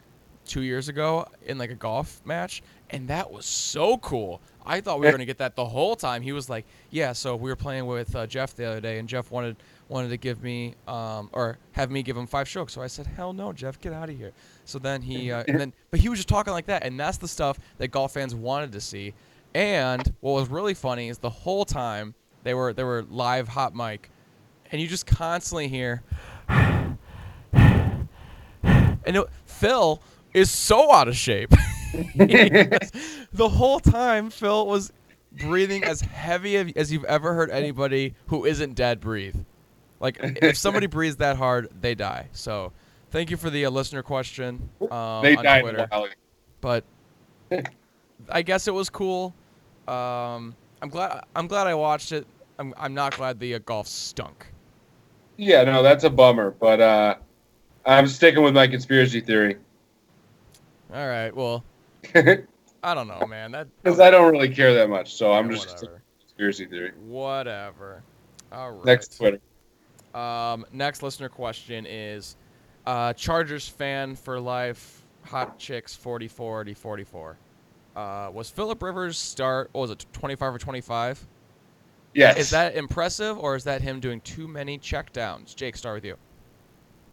[0.46, 4.42] two years ago in like a golf match, and that was so cool.
[4.66, 6.22] I thought we were gonna get that the whole time.
[6.22, 9.08] He was like, "Yeah." So we were playing with uh, Jeff the other day, and
[9.08, 9.58] Jeff wanted
[9.90, 12.74] wanted to give me um, or have me give him five strokes.
[12.74, 14.32] So I said, "Hell no, Jeff, get out of here."
[14.66, 17.18] So then he uh, and then but he was just talking like that, and that's
[17.18, 19.14] the stuff that golf fans wanted to see.
[19.54, 23.76] And what was really funny is the whole time they were they were live hot
[23.76, 24.10] mic,
[24.72, 26.04] and you just constantly hear.
[29.06, 30.02] And it, Phil
[30.34, 31.50] is so out of shape.
[32.16, 34.92] the whole time, Phil was
[35.32, 39.36] breathing as heavy as- you've ever heard anybody who isn't dead breathe.
[40.00, 42.28] Like if somebody breathes that hard, they die.
[42.34, 42.74] So,
[43.12, 45.88] thank you for the uh, listener question um, they on died Twitter.
[46.60, 46.84] But
[48.30, 49.34] I guess it was cool.
[49.88, 51.24] Um, I'm glad.
[51.36, 52.28] I'm glad I watched it.
[52.60, 52.74] I'm.
[52.78, 54.48] I'm not glad the uh, golf stunk.
[55.38, 57.16] Yeah, no, that's a bummer, but uh,
[57.86, 59.58] I'm sticking with my conspiracy theory
[60.94, 61.36] All right.
[61.36, 61.64] Well,
[62.16, 63.52] I don't know, man.
[63.52, 63.68] That.
[63.86, 65.16] I don't really care that much.
[65.16, 66.02] So I'm just whatever.
[66.20, 66.92] conspiracy theory.
[67.06, 68.04] Whatever.
[68.52, 68.86] All right.
[68.86, 69.40] Next Twitter.
[70.14, 72.36] Um, next listener question is,
[72.86, 77.38] uh, Chargers fan for life, hot chicks 44 to 44.
[77.96, 79.70] Uh, was Philip Rivers start?
[79.72, 81.28] What was it 25 or 25?
[82.14, 82.38] Yes.
[82.38, 85.56] Is that impressive or is that him doing too many checkdowns?
[85.56, 86.18] Jake, start with you.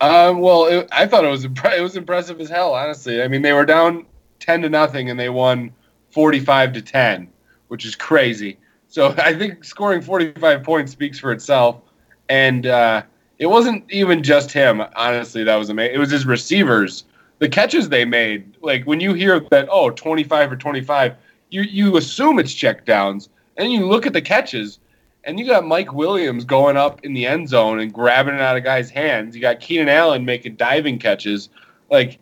[0.00, 2.74] Um, well, it, I thought it was impre- it was impressive as hell.
[2.74, 4.06] Honestly, I mean, they were down
[4.38, 5.72] ten to nothing and they won
[6.10, 7.28] forty-five to ten,
[7.68, 8.58] which is crazy.
[8.88, 11.82] So I think scoring forty-five points speaks for itself.
[12.28, 13.02] And uh,
[13.38, 14.82] it wasn't even just him.
[14.94, 15.94] Honestly, that was amazing.
[15.96, 17.04] It was his receivers,
[17.40, 18.56] the catches they made.
[18.62, 21.14] Like when you hear that, oh, 25 or twenty-five,
[21.50, 24.78] you you assume it's check downs, and you look at the catches.
[25.24, 28.56] And you got Mike Williams going up in the end zone and grabbing it out
[28.56, 29.34] of guys' hands.
[29.34, 31.50] You got Keenan Allen making diving catches.
[31.90, 32.18] Like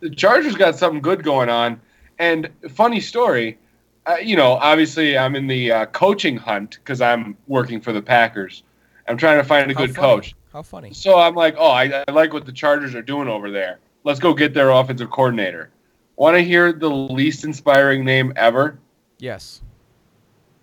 [0.00, 1.80] the Chargers got something good going on.
[2.18, 3.58] And funny story,
[4.06, 8.02] uh, you know, obviously I'm in the uh, coaching hunt because I'm working for the
[8.02, 8.62] Packers.
[9.08, 10.06] I'm trying to find a How good funny.
[10.06, 10.34] coach.
[10.52, 10.92] How funny.
[10.92, 13.80] So I'm like, oh, I, I like what the Chargers are doing over there.
[14.04, 15.70] Let's go get their offensive coordinator.
[16.16, 18.78] Want to hear the least inspiring name ever?
[19.18, 19.62] Yes.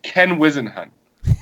[0.04, 0.92] Ken Whisenhunt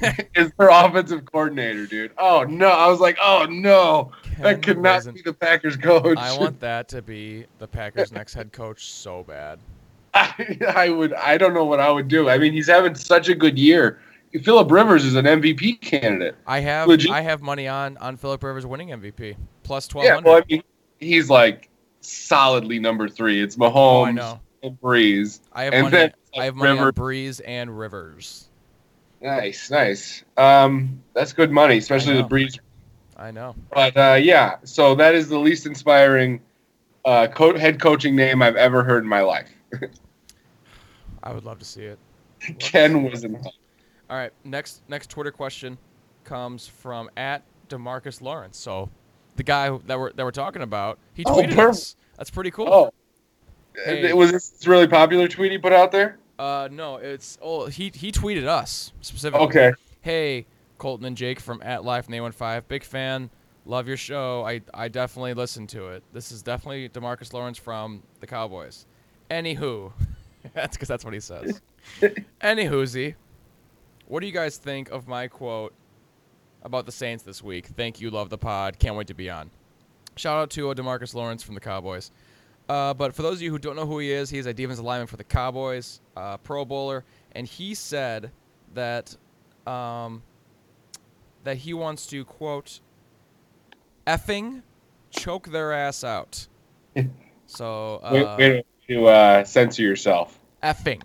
[0.36, 2.12] is their offensive coordinator, dude.
[2.18, 2.68] Oh no!
[2.70, 6.18] I was like, oh no, that Ken could not be the Packers coach.
[6.18, 9.60] I want that to be the Packers' next head coach so bad.
[10.14, 11.14] I, I would.
[11.14, 12.30] I don't know what I would do.
[12.30, 14.00] I mean, he's having such a good year.
[14.44, 16.36] Philip Rivers is an MVP candidate.
[16.46, 20.20] I have Legit- I have money on on Philip Rivers winning MVP plus twelve Yeah,
[20.24, 20.64] well, I mean,
[21.00, 21.70] he's like
[22.02, 23.42] solidly number three.
[23.42, 24.40] It's Mahomes Oh, I know.
[24.64, 25.42] and Brees.
[25.54, 25.98] I have and money.
[25.98, 28.49] then, I have money on Brees and Rivers.
[29.22, 30.24] Nice, nice.
[30.38, 32.24] Um, that's good money, especially the.
[32.24, 32.58] Brees.
[33.18, 33.54] I know.
[33.74, 36.40] But uh, yeah, so that is the least inspiring
[37.04, 39.50] uh, co- head coaching name I've ever heard in my life.
[41.24, 42.00] I would love to see it.
[42.60, 43.46] Ken Whisenhunt.
[43.46, 45.78] All right, next next Twitter question
[46.24, 48.58] comes from at Demarcus Lawrence.
[48.58, 48.90] So,
[49.36, 51.60] the guy that we're that we're talking about, he Oh, tweeted perfect.
[51.60, 51.96] us.
[52.18, 52.68] That's pretty cool.
[52.72, 52.92] Oh,
[53.86, 54.12] Hey.
[54.14, 56.19] Was this really popular tweet he put out there?
[56.40, 59.46] Uh, no, it's oh he he tweeted us specifically.
[59.48, 59.74] Okay.
[60.02, 60.46] Hey,
[60.78, 63.30] Colton and Jake from at Life Nine Five, big fan,
[63.66, 64.46] love your show.
[64.46, 66.02] I I definitely listen to it.
[66.14, 68.86] This is definitely Demarcus Lawrence from the Cowboys.
[69.30, 69.92] Anywho,
[70.54, 71.62] that's because that's what he says.
[72.42, 73.16] Anywhoozy,
[74.08, 75.74] what do you guys think of my quote
[76.64, 77.68] about the Saints this week?
[77.68, 78.80] Thank you, love the pod.
[78.80, 79.52] Can't wait to be on.
[80.16, 82.12] Shout out to uh, Demarcus Lawrence from the Cowboys.
[82.70, 84.86] Uh, but for those of you who don't know who he is, he's a defensive
[84.86, 88.32] lineman for the Cowboys, uh, Pro Bowler, and he said
[88.76, 89.18] that
[89.66, 90.22] um,
[91.44, 92.80] that he wants to quote
[94.06, 94.62] effing
[95.10, 96.48] choke their ass out.
[97.48, 100.40] so uh, Wait, wait to uh, censor yourself.
[100.62, 101.02] effing,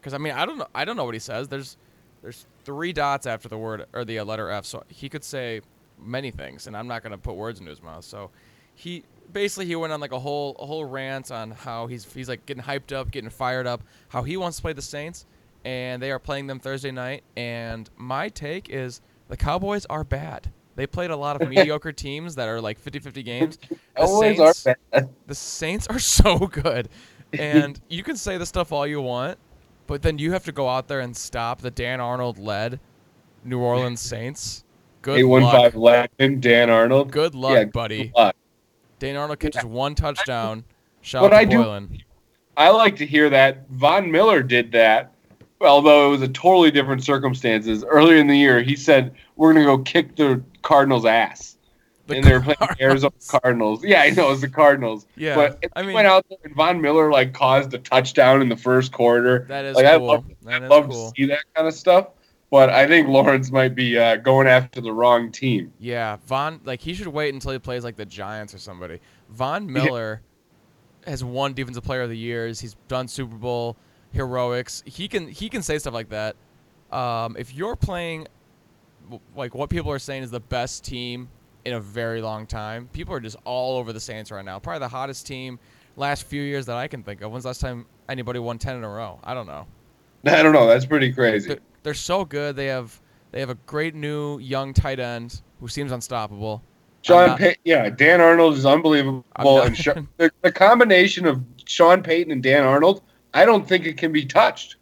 [0.00, 1.48] because I mean I don't know I don't know what he says.
[1.48, 1.76] There's
[2.22, 5.60] there's three dots after the word or the letter F, so he could say
[6.02, 8.04] many things, and I'm not gonna put words into his mouth.
[8.04, 8.30] So
[8.74, 12.28] he basically he went on like a whole a whole rant on how he's he's
[12.28, 15.26] like getting hyped up, getting fired up, how he wants to play the Saints,
[15.64, 17.24] and they are playing them Thursday night.
[17.36, 20.50] And my take is the Cowboys are bad.
[20.76, 23.58] They played a lot of mediocre teams that are like 50-50 games.
[23.96, 25.08] The Always are Saints, bad.
[25.26, 26.88] the Saints are so good.
[27.32, 29.38] And you can say the stuff all you want,
[29.88, 32.78] but then you have to go out there and stop the Dan Arnold led
[33.44, 34.64] New Orleans Saints.
[35.02, 35.72] Good Eight one luck.
[35.74, 37.10] five Dan Arnold.
[37.10, 38.04] Good luck, Yeah, buddy.
[38.04, 38.36] good luck.
[38.98, 40.64] Dan Arnold catches one touchdown.
[41.02, 41.88] Shout What out to I do-
[42.56, 43.68] I like to hear that.
[43.70, 45.12] Von Miller did that,
[45.60, 47.84] although it was a totally different circumstances.
[47.84, 51.56] Earlier in the year, he said we're gonna go kick the Cardinals' ass,
[52.08, 53.84] The and they were playing Arizona Cardinals.
[53.84, 55.06] Yeah, I know it was the Cardinals.
[55.16, 58.48] Yeah, but I mean- went out there and Von Miller like caused a touchdown in
[58.48, 59.46] the first quarter.
[59.48, 60.06] That is like I cool.
[60.08, 61.12] love, That I love cool.
[61.12, 62.08] to see that kind of stuff.
[62.50, 65.72] But I think Lawrence might be uh, going after the wrong team.
[65.78, 69.00] Yeah, Von like he should wait until he plays like the Giants or somebody.
[69.28, 70.22] Von Miller
[71.06, 72.58] has won defensive player of the years.
[72.60, 73.76] He's done Super Bowl
[74.12, 74.82] heroics.
[74.86, 76.36] He can he can say stuff like that.
[76.90, 78.28] Um, if you're playing
[79.36, 81.28] like what people are saying is the best team
[81.66, 84.58] in a very long time, people are just all over the Saints right now.
[84.58, 85.58] Probably the hottest team
[85.96, 87.30] last few years that I can think of.
[87.30, 89.20] When's the last time anybody won ten in a row?
[89.22, 89.66] I don't know.
[90.24, 90.66] I don't know.
[90.66, 91.48] That's pretty crazy.
[91.48, 91.58] They're,
[91.88, 92.54] they're so good.
[92.54, 93.00] They have
[93.32, 96.62] they have a great new young tight end who seems unstoppable.
[97.00, 102.30] Sean not- yeah, Dan Arnold is unbelievable, and Sha- the, the combination of Sean Payton
[102.30, 103.00] and Dan Arnold,
[103.32, 104.76] I don't think it can be touched.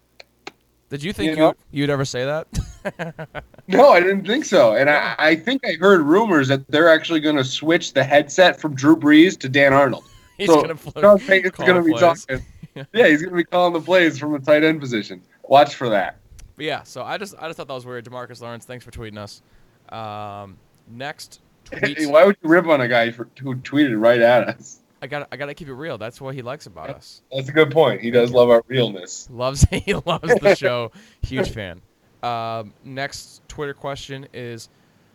[0.88, 1.54] Did you think You know?
[1.70, 2.48] you'd ever say that?
[3.68, 7.18] No, I didn't think so, and I, I think I heard rumors that they're actually
[7.18, 10.04] going to switch the headset from Drew Brees to Dan Arnold.
[10.38, 12.24] He's so gonna Sean Payton's call going to be plays.
[12.26, 12.46] talking.
[12.92, 15.20] Yeah, he's going to be calling the plays from the tight end position.
[15.48, 16.18] Watch for that.
[16.56, 18.04] But yeah, so I just I just thought that was weird.
[18.04, 19.42] Demarcus Lawrence, thanks for tweeting us.
[19.90, 20.56] Um,
[20.88, 24.80] next tweet, Why would you rip on a guy for, who tweeted right at us?
[25.02, 25.98] I got I got to keep it real.
[25.98, 27.22] That's what he likes about us.
[27.30, 28.00] That's a good point.
[28.00, 29.28] He does love our realness.
[29.30, 30.90] Loves he loves the show.
[31.22, 31.82] Huge fan.
[32.22, 34.70] Um, next Twitter question is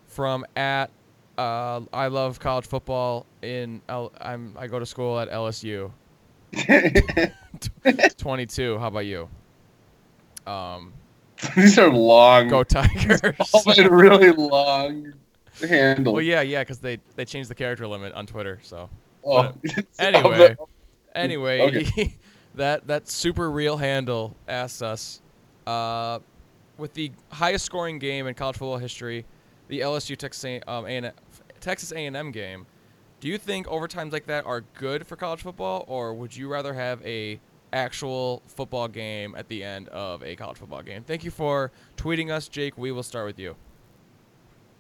[0.05, 0.91] from at
[1.37, 5.91] uh, I love college football in L- I'm I go to school at LSU.
[8.17, 8.77] 22.
[8.77, 9.29] How about you?
[10.45, 10.93] Um,
[11.55, 12.47] These are long.
[12.47, 13.21] go Tigers.
[13.77, 15.13] and really long
[15.67, 16.13] handle.
[16.13, 18.59] well, yeah, yeah, because they they changed the character limit on Twitter.
[18.63, 18.89] So
[19.23, 19.51] Oh,
[19.99, 20.55] anyway,
[21.13, 22.15] anyway, Okay.
[22.55, 25.21] that that super real handle asks us,
[25.67, 26.19] uh,
[26.77, 29.25] with the highest scoring game in college football history,
[29.67, 31.11] the LSU Texas um, A&M,
[31.59, 32.65] Texas A&M game.
[33.19, 36.73] Do you think overtimes like that are good for college football, or would you rather
[36.73, 37.39] have a
[37.73, 41.03] actual football game at the end of a college football game?
[41.03, 42.77] Thank you for tweeting us, Jake.
[42.77, 43.55] We will start with you.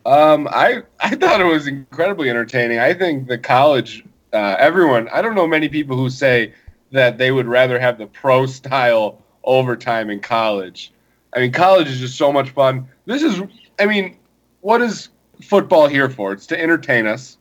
[0.05, 2.79] Um, I I thought it was incredibly entertaining.
[2.79, 5.07] I think the college, uh, everyone.
[5.09, 6.53] I don't know many people who say
[6.91, 10.91] that they would rather have the pro style overtime in college.
[11.33, 12.87] I mean, college is just so much fun.
[13.05, 13.41] This is,
[13.79, 14.17] I mean,
[14.61, 15.09] what is
[15.41, 16.33] football here for?
[16.33, 17.37] It's to entertain us,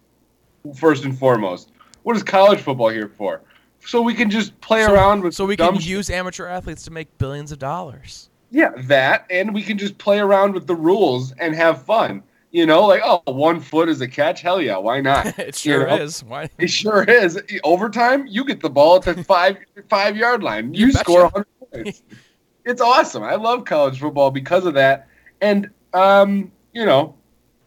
[0.76, 1.72] first and foremost.
[2.02, 3.42] What is college football here for?
[3.84, 5.86] So we can just play So- around with so we can shit.
[5.86, 8.28] use amateur athletes to make billions of dollars.
[8.50, 12.22] Yeah, that, and we can just play around with the rules and have fun.
[12.50, 14.40] You know, like oh, one foot is a catch.
[14.42, 15.26] Hell yeah, why not?
[15.38, 15.96] it You sure know?
[15.96, 16.24] is.
[16.24, 16.48] Why?
[16.58, 17.40] It sure is.
[17.62, 19.56] Overtime, you get the ball at the five
[19.88, 20.74] five yard line.
[20.74, 21.46] You You, score 100
[21.84, 22.02] points.
[22.66, 23.22] It's awesome.
[23.22, 25.08] I love college football because of that.
[25.40, 27.14] And um, you know,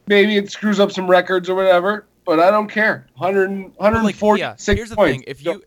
[0.07, 3.07] maybe it screws up some records or whatever, but I don't care.
[3.15, 5.17] 100, But, like, yeah, here's the points.
[5.17, 5.63] thing: if you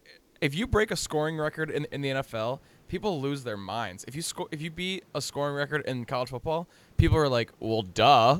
[0.46, 4.04] if you break a scoring record in, in the NFL, people lose their minds.
[4.06, 7.50] If you score, if you beat a scoring record in college football, people are like,
[7.58, 8.38] "Well, duh."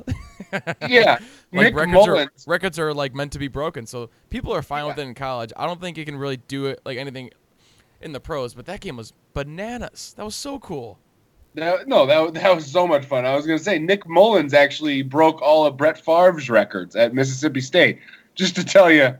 [0.87, 1.19] yeah,
[1.51, 4.87] like Nick records are records are like meant to be broken, so people are fine
[4.87, 5.51] with it in college.
[5.57, 7.29] I don't think you can really do it like anything.
[7.99, 10.13] in the pros, but that game was bananas.
[10.15, 10.97] That was so cool.
[11.55, 13.25] That, no, that, that was so much fun.
[13.25, 17.15] I was going to say Nick Mullens actually broke all of Brett Favre's records at
[17.15, 17.99] Mississippi State.
[18.35, 19.17] Just to tell you,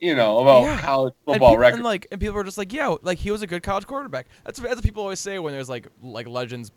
[0.00, 0.80] you know, about Yeah.
[0.80, 1.76] college And football peop- records.
[1.76, 4.26] And like, and people were just like, yeah, like he was a good college quarterback.
[4.44, 6.72] That's, that's what people always say when there's like like legends,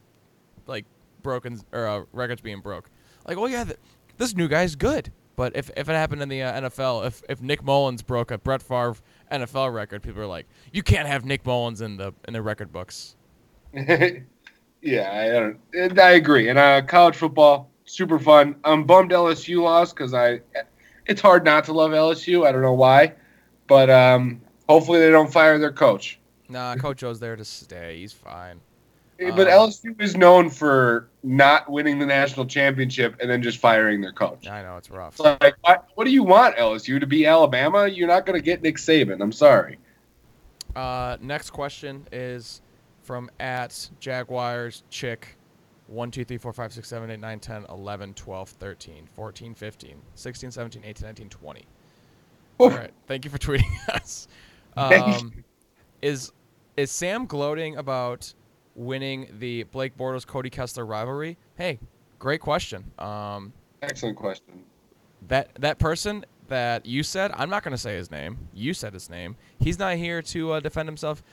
[0.67, 0.85] like
[1.21, 2.89] broken or uh, records being broke.
[3.27, 3.77] Like, oh yeah, th-
[4.17, 5.11] this new guy's good.
[5.35, 8.37] But if, if it happened in the uh, NFL, if if Nick Mullens broke a
[8.37, 8.97] Brett Favre
[9.31, 12.71] NFL record, people are like, you can't have Nick Mullens in the in the record
[12.71, 13.15] books.
[13.73, 15.27] yeah, I
[15.79, 15.99] don't.
[15.99, 16.49] I agree.
[16.49, 18.55] And uh, college football, super fun.
[18.63, 20.41] I'm bummed LSU lost because I.
[21.05, 22.45] It's hard not to love LSU.
[22.47, 23.13] I don't know why,
[23.67, 26.19] but um, hopefully they don't fire their coach.
[26.49, 27.99] Nah, Coach O's there to stay.
[27.99, 28.59] He's fine.
[29.19, 33.57] Eh, But Um, LSU is known for not winning the national championship and then just
[33.59, 34.47] firing their coach.
[34.47, 35.13] I know it's rough.
[35.13, 36.99] It's like, what, what do you want, LSU?
[36.99, 37.87] To be Alabama?
[37.87, 39.21] You're not going to get Nick Saban.
[39.21, 39.77] I'm sorry.
[40.75, 42.61] Uh, next question is
[43.03, 45.37] from at Jaguars chick
[45.87, 50.01] 1, 2, 3, 4, 5, 6, 7, 8, 9, 10, 11, 12, 13, 14, 15,
[50.15, 51.65] 16, 17, 18, 19, 20.
[52.59, 52.91] All right.
[53.07, 54.27] Thank you for tweeting us.
[54.75, 55.13] Thank you.
[55.27, 55.43] Um,
[56.01, 56.31] is
[56.77, 58.33] is Sam gloating about
[58.75, 61.37] winning the Blake Bortles Cody Kessler rivalry?
[61.55, 61.79] Hey,
[62.19, 62.91] great question.
[62.97, 64.63] Um, Excellent question.
[65.27, 68.37] that that person that you said, I'm not going to say his name.
[68.53, 69.35] You said his name.
[69.59, 71.23] He's not here to uh, defend himself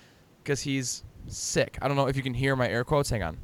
[0.42, 1.78] because he's sick.
[1.82, 3.10] I don't know if you can hear my air quotes.
[3.10, 3.38] Hang on.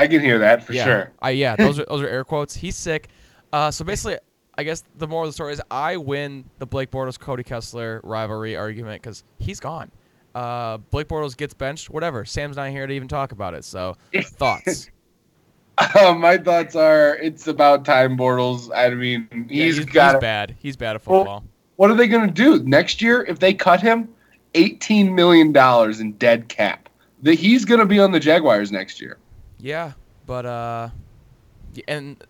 [0.00, 0.84] I can hear that for yeah.
[0.84, 1.12] sure.
[1.20, 2.54] I yeah, those are those are air quotes.
[2.54, 3.08] He's sick.
[3.52, 4.18] Uh, so basically,
[4.58, 8.00] I guess the moral of the story is I win the Blake Bortles Cody Kessler
[8.04, 9.90] rivalry argument because he's gone.
[10.34, 11.90] Uh, Blake Bortles gets benched.
[11.90, 12.24] Whatever.
[12.24, 13.64] Sam's not here to even talk about it.
[13.64, 14.90] So thoughts?
[15.78, 18.70] Uh, my thoughts are it's about time, Bortles.
[18.74, 20.14] I mean, Yeah, he's he's, got.
[20.14, 20.56] he's bad.
[20.58, 21.44] He's bad at football.
[21.76, 24.08] what are they going to do next year if they cut him?
[24.54, 25.54] $18 million
[26.00, 26.88] in dead cap.
[27.22, 29.18] That he's going to be on the Jaguars next year.
[29.66, 29.94] Yeah,
[30.26, 30.90] but uh,
[31.88, 32.22] and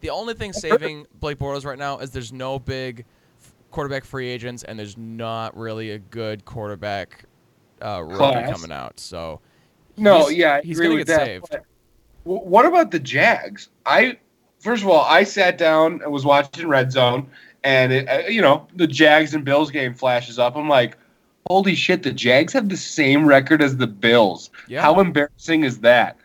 [0.00, 3.04] the only thing saving Blake Bortles right now is there's no big
[3.72, 7.24] quarterback free agents, and there's not really a good quarterback
[7.84, 9.00] uh, rookie coming out.
[9.00, 9.40] So
[9.96, 11.26] No, he's- yeah, I he's gonna get that.
[11.26, 11.56] saved.
[12.22, 13.68] what about the Jags?
[13.84, 14.18] I
[14.60, 17.26] first of all, I sat down and was watching Red Zone,
[17.64, 20.54] and it, uh, you know the Jags and Bills game flashes up.
[20.54, 20.96] I'm like,
[21.48, 22.04] holy shit!
[22.04, 24.50] The Jags have the same record as the Bills.
[24.68, 24.82] Yeah.
[24.82, 26.18] How embarrassing is that?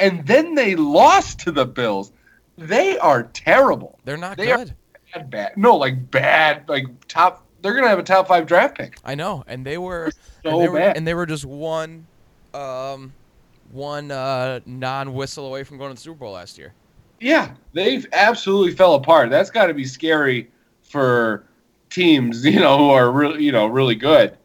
[0.00, 2.12] And then they lost to the Bills.
[2.58, 3.98] They are terrible.
[4.04, 4.74] They're not They good.
[5.14, 5.56] Bad, bad.
[5.56, 7.44] No, like bad, like top.
[7.62, 8.98] They're gonna have a top five draft pick.
[9.04, 10.10] I know, and they were
[10.42, 10.96] So and they were, bad.
[10.96, 12.06] and they were just one,
[12.54, 13.12] um,
[13.72, 16.72] one uh, non-whistle away from going to the Super Bowl last year.
[17.20, 19.30] Yeah, they've absolutely fell apart.
[19.30, 20.50] That's got to be scary
[20.82, 21.44] for
[21.88, 24.36] teams, you know, who are really, you know, really good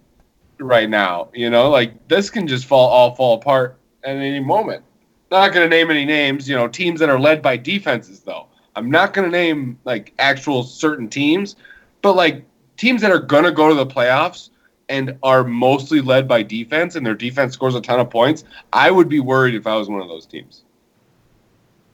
[0.59, 1.29] right now.
[1.33, 4.83] You know, like this can just fall all fall apart at any moment.
[5.31, 8.47] Not going to name any names, you know, teams that are led by defenses though.
[8.75, 11.55] I'm not going to name like actual certain teams,
[12.01, 12.45] but like
[12.77, 14.49] teams that are going to go to the playoffs
[14.89, 18.43] and are mostly led by defense and their defense scores a ton of points.
[18.73, 20.63] I would be worried if I was one of those teams.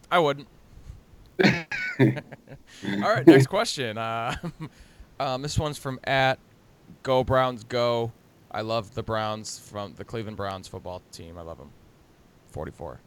[0.10, 0.48] I wouldn't.
[1.44, 1.54] All
[3.02, 3.98] right, next question.
[4.00, 4.36] Uh,
[5.20, 6.40] um, this one's from at
[7.04, 8.12] Go Browns Go.
[8.50, 11.38] I love the Browns from the Cleveland Browns football team.
[11.38, 11.70] I love them.
[12.52, 13.00] 44.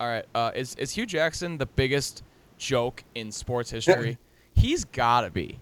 [0.00, 2.22] All right, uh, is is Hue Jackson the biggest
[2.58, 4.18] joke in sports history?
[4.54, 5.58] He's gotta be.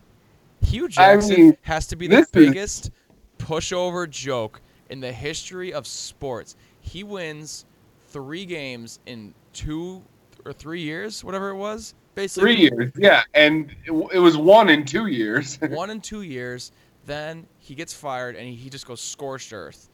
[0.66, 2.90] Hue Jackson mean, has to be the this is- biggest
[3.38, 6.56] pushover joke in the history of sports.
[6.80, 7.64] He wins
[8.08, 10.02] three games in two
[10.44, 11.94] or three years, whatever it was.
[12.14, 15.58] Basically, Three years, yeah, and it, w- it was one in two years.
[15.70, 16.70] one in two years.
[17.06, 19.88] Then he gets fired and he, he just goes scorched earth.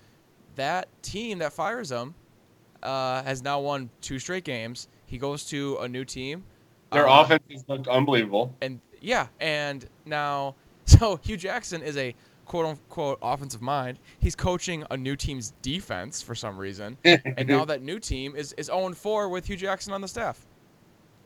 [0.57, 2.15] That team that fires him
[2.83, 4.89] uh, has now won two straight games.
[5.07, 6.45] He goes to a new team.
[6.93, 8.55] Their uh, offense has looked unbelievable.
[8.63, 10.55] and yeah, and now
[10.87, 12.15] so Hue Jackson is a
[12.47, 13.99] quote unquote offensive mind.
[14.19, 18.53] He's coaching a new team's defense for some reason, and now that new team is
[18.55, 20.47] is 0 4 with Hue Jackson on the staff.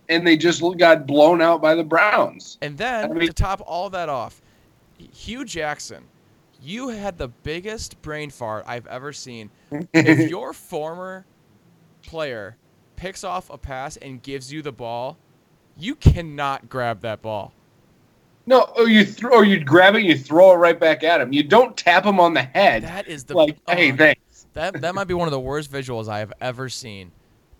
[0.09, 2.59] and they just got blown out by the Browns.
[2.61, 4.42] And then I mean- to top all that off,
[4.98, 6.05] Hue Jackson,
[6.61, 9.50] you had the biggest brain fart I've ever seen.
[9.94, 11.24] if your former
[12.12, 12.58] player
[12.94, 15.16] picks off a pass and gives you the ball,
[15.78, 17.54] you cannot grab that ball.
[18.44, 21.32] No, or you throw, or you grab it, you throw it right back at him.
[21.32, 22.82] You don't tap him on the head.
[22.82, 24.46] That is the like, hey, oh, thanks.
[24.52, 27.10] that that might be one of the worst visuals I have ever seen.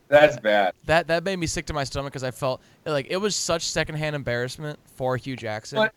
[0.09, 0.75] That's bad.
[0.85, 3.67] That that made me sick to my stomach because I felt like it was such
[3.67, 5.77] secondhand embarrassment for Hue Jackson.
[5.77, 5.95] But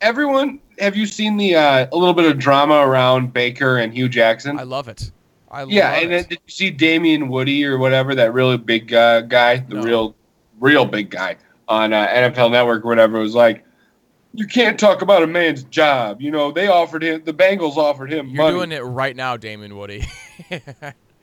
[0.00, 4.08] everyone, have you seen the uh, a little bit of drama around Baker and Hue
[4.08, 4.60] Jackson?
[4.60, 5.10] I love it.
[5.50, 6.08] I yeah, and it.
[6.08, 9.82] then did you see Damien Woody or whatever that really big uh, guy, the No.
[9.82, 10.16] real,
[10.60, 11.36] real big guy
[11.68, 13.64] on uh, NFL Network or whatever was like,
[14.34, 16.20] you can't talk about a man's job.
[16.20, 18.56] You know, they offered him, the Bengals offered him You're money.
[18.56, 20.06] doing it right now, Damon Woody.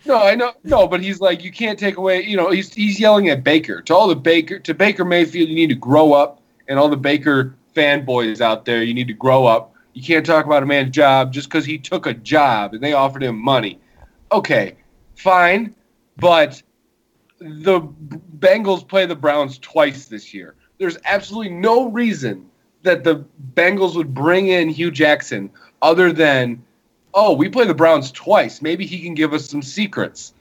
[0.06, 2.24] No, I know, no, but he's like, you can't take away.
[2.26, 5.48] You know, he's he's yelling at Baker to all the Baker to Baker Mayfield.
[5.48, 9.14] You need to grow up, and all the Baker fanboys out there, you need to
[9.14, 9.74] grow up.
[9.94, 12.92] You can't talk about a man's job just because he took a job and they
[12.92, 13.80] offered him money.
[14.34, 14.78] Okay,
[15.16, 15.76] fine,
[16.18, 16.64] but
[17.38, 17.82] the
[18.40, 20.56] Bengals play the Browns twice this year.
[20.80, 22.50] There's absolutely no reason
[22.82, 25.52] that the Bengals would bring in Hue Jackson
[25.84, 26.64] other than
[27.14, 28.60] oh, we play the Browns twice.
[28.60, 30.34] Maybe he can give us some secrets.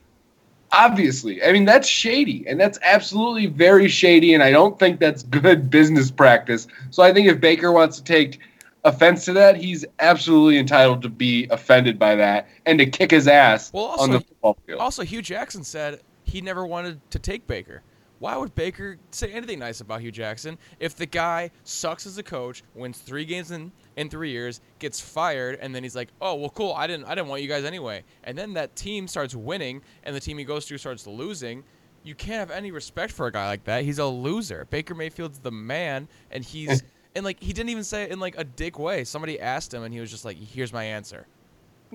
[0.73, 5.23] Obviously, I mean that's shady, and that's absolutely very shady, and I don't think that's
[5.25, 6.67] good business practice.
[6.89, 8.41] So I think if Baker wants to take
[8.85, 13.29] offense to that, he's absolutely entitled to be offended by that and to kick his
[13.29, 14.81] ass Well, also- on the football field.
[14.81, 17.83] also, Hue Jackson said he never wanted to take Baker.
[18.19, 22.23] Why would Baker say anything nice about Hue Jackson if the guy sucks as a
[22.23, 26.37] coach, wins three games in, in three years, gets fired, and then he's like, "Oh,
[26.37, 26.73] well, cool.
[26.73, 30.15] I didn't I didn't want you guys anyway." And then that team starts winning, and
[30.15, 31.65] the team he goes to starts losing.
[32.05, 33.83] You can't have any respect for a guy like that.
[33.83, 34.69] He's a loser.
[34.71, 38.37] Baker Mayfield's the man, and he's and like he didn't even say it in like
[38.39, 39.05] a dick way.
[39.05, 41.27] Somebody asked him, and he was just like, "Here's my answer."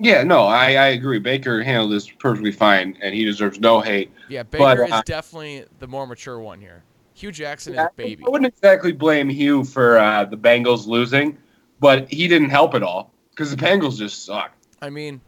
[0.00, 1.18] Yeah, no, I, I agree.
[1.18, 4.12] Baker handled this perfectly fine, and he deserves no hate.
[4.28, 6.84] Yeah, But, Baker uh, is definitely the more mature one here.
[7.14, 8.22] Hue Jackson is I- baby.
[8.24, 11.36] I wouldn't exactly blame Hue for uh, the Bengals losing,
[11.80, 14.52] but he didn't help at all because the Bengals just suck.
[14.80, 15.20] I mean,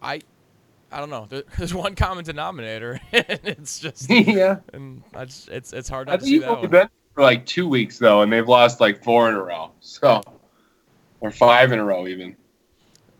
[0.00, 0.20] I,
[0.92, 1.26] I don't know.
[1.28, 6.08] There- There's one common denominator, and it's just, yeah, and I just, it's it's hard
[6.08, 6.70] I to see that one.
[6.70, 10.20] been for like two weeks though, and they've lost like four in a row, so
[11.20, 12.36] or five in a row even.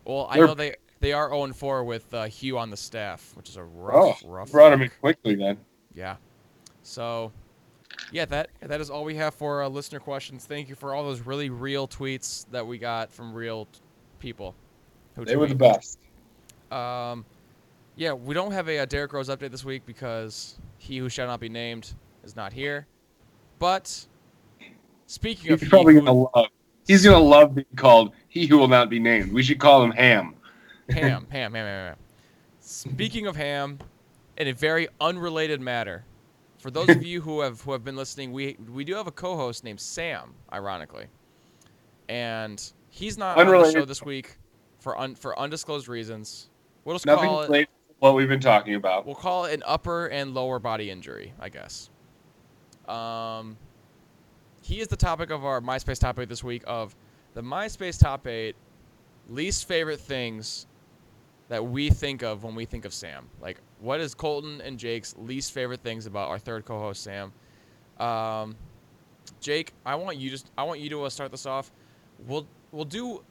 [0.04, 3.32] Well, I they're- know they they are 0 4 with uh, Hue on the staff,
[3.36, 4.50] which is a rough, Oh, rough.
[4.50, 5.58] brought him in quickly then.
[5.94, 6.16] Yeah.
[6.82, 7.30] So,
[8.10, 10.46] yeah, that that is all we have for uh, listener questions.
[10.46, 13.80] Thank you for all those really real tweets that we got from real t-
[14.18, 14.54] people.
[15.16, 15.98] Who They were the best.
[16.72, 17.24] Um,
[17.96, 21.26] yeah, we don't have a, uh Derrick Rose update this week because he who shall
[21.26, 21.92] not be named
[22.24, 22.86] is not here.
[23.58, 24.06] But
[25.06, 26.48] speaking of He's he probably who- gonna love.
[26.86, 29.90] He's gonna love being called "He Who Will Not Be Named." We should call him
[29.92, 30.34] Ham.
[30.90, 31.96] ham, ham, ham, ham, ham.
[32.60, 33.78] Speaking of ham,
[34.36, 36.04] in a very unrelated matter,
[36.58, 39.12] for those of you who have who have been listening, we we do have a
[39.12, 41.06] co-host named Sam, ironically,
[42.08, 44.36] and he's not on the show this week
[44.80, 46.50] for un, for undisclosed reasons.
[46.84, 47.68] We'll just Nothing call it.
[48.00, 49.06] what we've been talking about.
[49.06, 51.88] We'll call it an upper and lower body injury, I guess.
[52.88, 53.56] Um,
[54.62, 56.94] he is the topic of our MySpace top eight this week of
[57.34, 58.56] the MySpace top eight
[59.28, 60.66] least favorite things
[61.48, 63.28] that we think of when we think of Sam.
[63.40, 67.32] Like, what is Colton and Jake's least favorite things about our third co-host Sam?
[67.98, 68.56] Um,
[69.40, 71.70] Jake, I want you just I want you to uh, start this off.
[72.26, 73.22] We'll we'll do.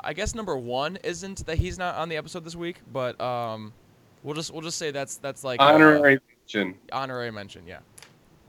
[0.00, 3.72] I guess number one isn't that he's not on the episode this week, but um,
[4.22, 6.74] we'll just we'll just say that's that's like uh, Honorary mention.
[6.92, 7.78] honorary mention, yeah.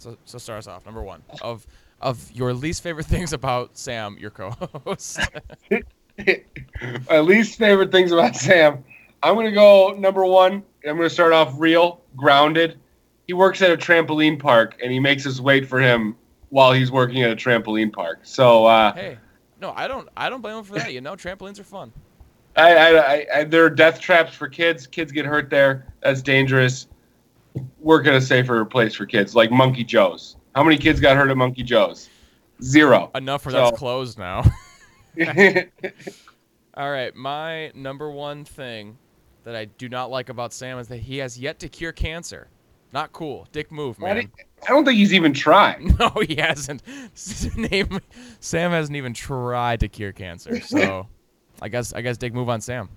[0.05, 0.85] So so start us off.
[0.85, 1.65] Number one of
[1.99, 5.19] of your least favorite things about Sam, your co-host.
[7.09, 8.83] My least favorite things about Sam.
[9.23, 10.61] I'm gonna go number one.
[10.87, 12.77] I'm gonna start off real, grounded.
[13.25, 16.15] He works at a trampoline park, and he makes us wait for him
[16.49, 18.19] while he's working at a trampoline park.
[18.21, 19.17] So uh, hey,
[19.59, 20.93] no, I don't I don't blame him for that.
[20.93, 21.91] You know, trampolines are fun.
[22.55, 24.85] I, I, I, I, there are death traps for kids.
[24.85, 25.91] Kids get hurt there.
[26.01, 26.87] That's dangerous.
[27.79, 30.35] Work at a safer place for kids, like Monkey Joe's.
[30.55, 32.09] How many kids got hurt at Monkey Joe's?
[32.61, 33.11] Zero.
[33.15, 34.43] Enough for So- that's closed now.
[36.77, 38.97] All right, my number one thing
[39.43, 42.47] that I do not like about Sam is that he has yet to cure cancer.
[42.91, 43.47] Not cool.
[43.51, 44.15] Dick move, man.
[44.15, 44.31] did-
[44.67, 45.95] I don't think he's even trying.
[45.99, 46.81] No, he hasn't.
[47.55, 47.99] Name
[48.39, 50.59] Sam hasn't even tried to cure cancer.
[50.61, 51.07] So,
[51.61, 52.89] I guess I guess Dick move on Sam.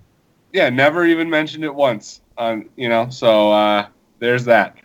[0.53, 2.21] Yeah, never even mentioned it once.
[2.37, 3.87] On you know, so uh,
[4.19, 4.77] there's that.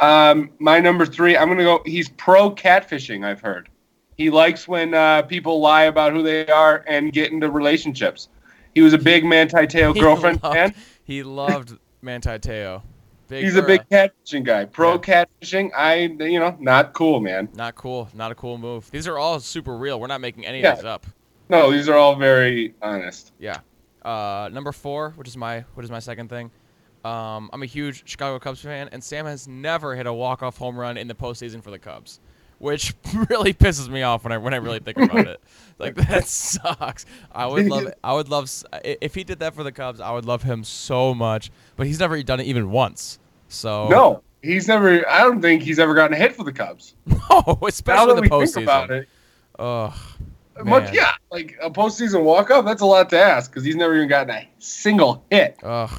[0.00, 1.82] Um, my number three, I'm gonna go.
[1.86, 3.24] He's pro catfishing.
[3.24, 3.68] I've heard.
[4.16, 8.28] He likes when uh, people lie about who they are and get into relationships.
[8.74, 10.74] He was a big Manti Te'o girlfriend loved- fan.
[11.04, 12.82] He loved Manti Te'o.
[13.28, 14.66] Big He's a big catfishing guy.
[14.66, 15.70] Pro catfishing.
[15.74, 17.48] I, you know, not cool, man.
[17.54, 18.08] Not cool.
[18.14, 18.90] Not a cool move.
[18.90, 19.98] These are all super real.
[19.98, 20.72] We're not making any Yeah.
[20.72, 21.06] of these up.
[21.48, 23.32] No, these are all very honest.
[23.38, 23.60] Yeah.
[24.04, 26.50] Uh, number four, which is my which is my second thing.
[27.04, 30.76] Um, I'm a huge Chicago Cubs fan, and Sam has never hit a walk-off home
[30.78, 32.18] run in the postseason for the Cubs,
[32.58, 32.94] which
[33.28, 35.40] really pisses me off when I when I really think about it.
[35.76, 37.04] Like that sucks.
[37.32, 38.48] I would love I would love
[38.84, 40.00] if he did that for the Cubs.
[40.00, 43.18] I would love him so much, but he's never done it even once.
[43.48, 45.06] So No, he's never.
[45.10, 46.94] I don't think he's ever gotten a hit for the Cubs.
[47.06, 48.54] no, Now especially that the we postseason.
[48.54, 49.08] think about it,
[49.58, 49.92] Ugh,
[50.64, 50.94] much man.
[50.94, 52.64] yeah, like a postseason walk off.
[52.64, 55.58] That's a lot to ask because he's never even gotten a single hit.
[55.64, 55.90] Ugh,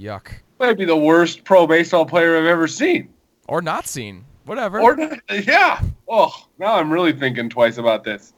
[0.00, 0.28] yuck.
[0.58, 3.08] Might be the worst pro baseball player I've ever seen.
[3.48, 4.24] Or not seen.
[4.44, 4.80] Whatever.
[4.80, 5.80] Or not, yeah.
[6.08, 8.32] Oh, now I'm really thinking twice about this.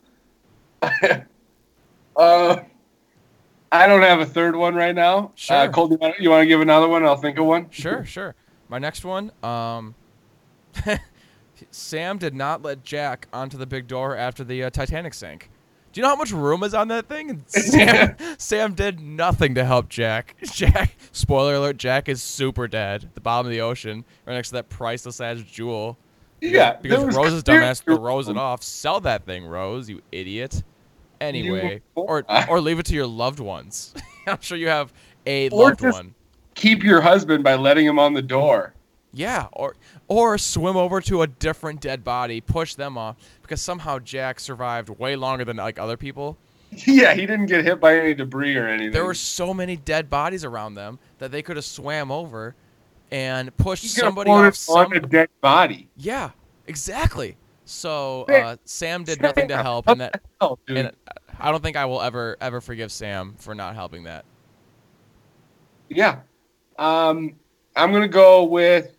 [2.17, 2.57] uh,
[3.73, 5.33] I don't have a third one right now.
[5.35, 5.57] Sure.
[5.57, 7.05] Uh, you want, you want to give another one?
[7.05, 7.71] I'll think of one.
[7.71, 8.35] Sure, sure.
[8.69, 9.95] My next one, um,
[11.71, 15.51] Sam did not let Jack onto the big door after the uh, Titanic sank.
[15.93, 17.45] Do you know how much room is on that thing?
[17.49, 20.37] Sam, Sam did nothing to help Jack.
[20.43, 24.49] Jack, spoiler alert, Jack is super dead at the bottom of the ocean, right next
[24.49, 25.99] to that priceless ass jewel.
[26.41, 28.63] Yeah, Because was Rose's clear- dumbass throws it off.
[28.63, 30.63] Sell that thing, Rose, you idiot.
[31.21, 33.95] Anyway, You- or or leave it to your loved ones.
[34.27, 34.93] I'm sure you have
[35.27, 36.15] a Or loved one.
[36.55, 38.75] Keep your husband by letting him on the door.
[39.15, 39.77] Yeah, or
[40.09, 44.89] or swim over to a different dead body, push them off because somehow Jack survived
[44.89, 46.39] way longer than like other people.
[46.87, 48.93] Yeah, he didn't get hit by any debris or anything.
[48.93, 52.55] There were so many dead bodies around them that they could have swam over
[53.11, 54.55] and pushed He somebody off.
[54.55, 55.91] Some, on a dead body.
[55.99, 56.31] yeah,
[56.67, 57.37] exactly.
[57.67, 60.93] So Sam- uh, Sam did nothing to help, and that hell, and
[61.39, 64.25] I don't think I will ever ever forgive Sam for not helping that.
[65.91, 66.21] Yeah.
[66.79, 67.35] Um,
[67.77, 68.97] I'm gonna go with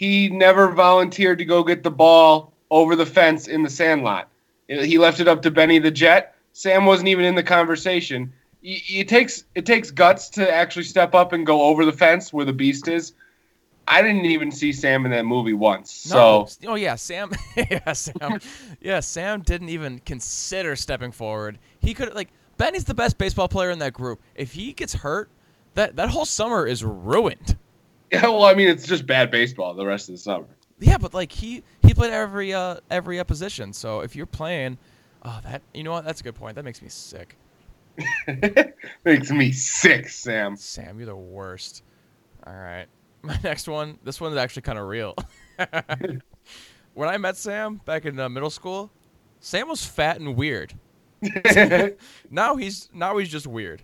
[0.00, 4.28] he never volunteered to go get the ball over the fence in the sandlot.
[4.66, 6.34] He left it up to Benny the Jet.
[6.54, 8.32] Sam wasn't even in the conversation.
[8.62, 12.46] It takes it takes guts to actually step up and go over the fence where
[12.46, 13.12] the beast is.
[13.86, 16.10] I didn't even see Sam in that movie once.
[16.10, 16.46] No.
[16.46, 17.32] So oh yeah, Sam.
[17.70, 18.40] yeah, Sam.
[18.80, 21.58] yeah, Sam didn't even consider stepping forward.
[21.78, 24.22] He could like Benny's the best baseball player in that group.
[24.34, 25.28] If he gets hurt,
[25.74, 27.58] that that whole summer is ruined.
[28.12, 30.46] yeah, well, I mean, it's just bad baseball the rest of the summer.
[30.80, 33.72] Yeah, but like he he played every uh every uh, position.
[33.72, 34.78] So if you're playing,
[35.24, 36.56] oh that you know what that's a good point.
[36.56, 37.36] That makes me sick.
[39.04, 40.56] Makes me sick, Sam.
[40.56, 41.82] Sam, you're the worst.
[42.46, 42.86] All right.
[43.22, 45.14] My next one, this one is actually kind of real.
[46.94, 48.90] when I met Sam back in uh, middle school,
[49.40, 50.72] Sam was fat and weird.
[52.30, 53.82] now he's now he's just weird.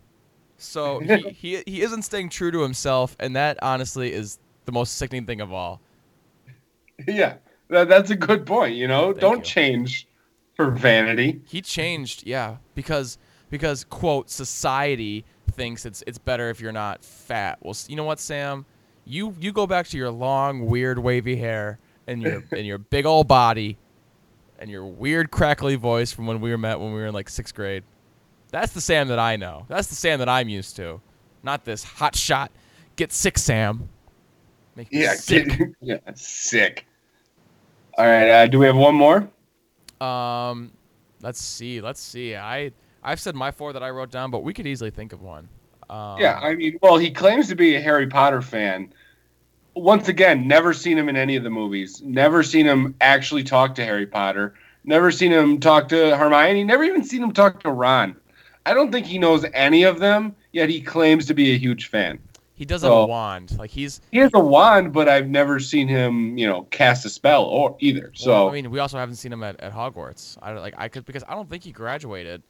[0.58, 4.96] So he, he he isn't staying true to himself, and that honestly is the most
[4.96, 5.80] sickening thing of all.
[7.06, 7.34] Yeah,
[7.68, 8.74] that, that's a good point.
[8.74, 9.44] You know, Thank don't you.
[9.44, 10.08] change
[10.54, 11.40] for vanity.
[11.46, 13.18] He changed, yeah, because
[13.50, 17.58] because quote society thinks it's it's better if you're not fat.
[17.60, 18.64] Well, you know what, Sam,
[19.04, 23.06] you you go back to your long, weird, wavy hair and your and your big
[23.06, 23.76] old body,
[24.58, 27.28] and your weird, crackly voice from when we were met when we were in like
[27.28, 27.84] sixth grade.
[28.50, 29.64] That's the Sam that I know.
[29.68, 31.00] That's the Sam that I'm used to,
[31.42, 32.50] not this hot shot,
[32.96, 33.88] get sick Sam.
[34.76, 35.48] Make Yeah, sick.
[35.50, 36.86] kid- yeah, sick.
[37.98, 39.28] All right, uh, do we have one more?
[40.00, 40.72] Um,
[41.22, 41.80] let's see.
[41.80, 42.36] Let's see.
[42.36, 42.72] I
[43.02, 45.48] I've said my four that I wrote down, but we could easily think of one.
[45.88, 48.92] Um, yeah, I mean, well, he claims to be a Harry Potter fan.
[49.74, 52.02] Once again, never seen him in any of the movies.
[52.02, 54.54] Never seen him actually talk to Harry Potter.
[54.84, 56.64] Never seen him talk to Hermione.
[56.64, 58.16] Never even seen him talk to Ron.
[58.66, 60.34] I don't think he knows any of them.
[60.52, 62.18] Yet he claims to be a huge fan.
[62.54, 63.56] he does have a wand.
[63.58, 64.00] Like he's.
[64.10, 67.76] He has a wand, but I've never seen him, you know, cast a spell or
[67.80, 68.10] either.
[68.14, 70.36] So well, I mean, we also haven't seen him at, at Hogwarts.
[70.42, 70.74] I don't like.
[70.76, 72.42] I could because I don't think he graduated.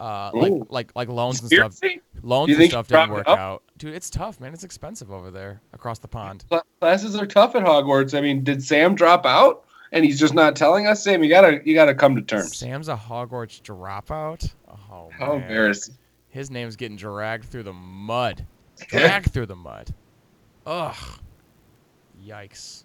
[0.00, 0.66] Uh, like Ooh.
[0.70, 1.80] like like loans and stuff.
[2.22, 3.62] Loans and stuff didn't work out.
[3.78, 4.52] Dude, it's tough, man.
[4.52, 6.44] It's expensive over there across the pond.
[6.80, 8.16] Classes are tough at Hogwarts.
[8.16, 9.63] I mean, did Sam drop out
[9.94, 11.02] and he's just not telling us?
[11.02, 12.54] Sam, you gotta you gotta come to terms.
[12.56, 14.52] Sam's a Hogwarts dropout.
[14.68, 15.42] Oh How man.
[15.42, 15.96] embarrassing.
[16.28, 18.44] His name's getting dragged through the mud.
[18.88, 19.94] Dragged through the mud.
[20.66, 20.96] Ugh.
[22.26, 22.84] Yikes.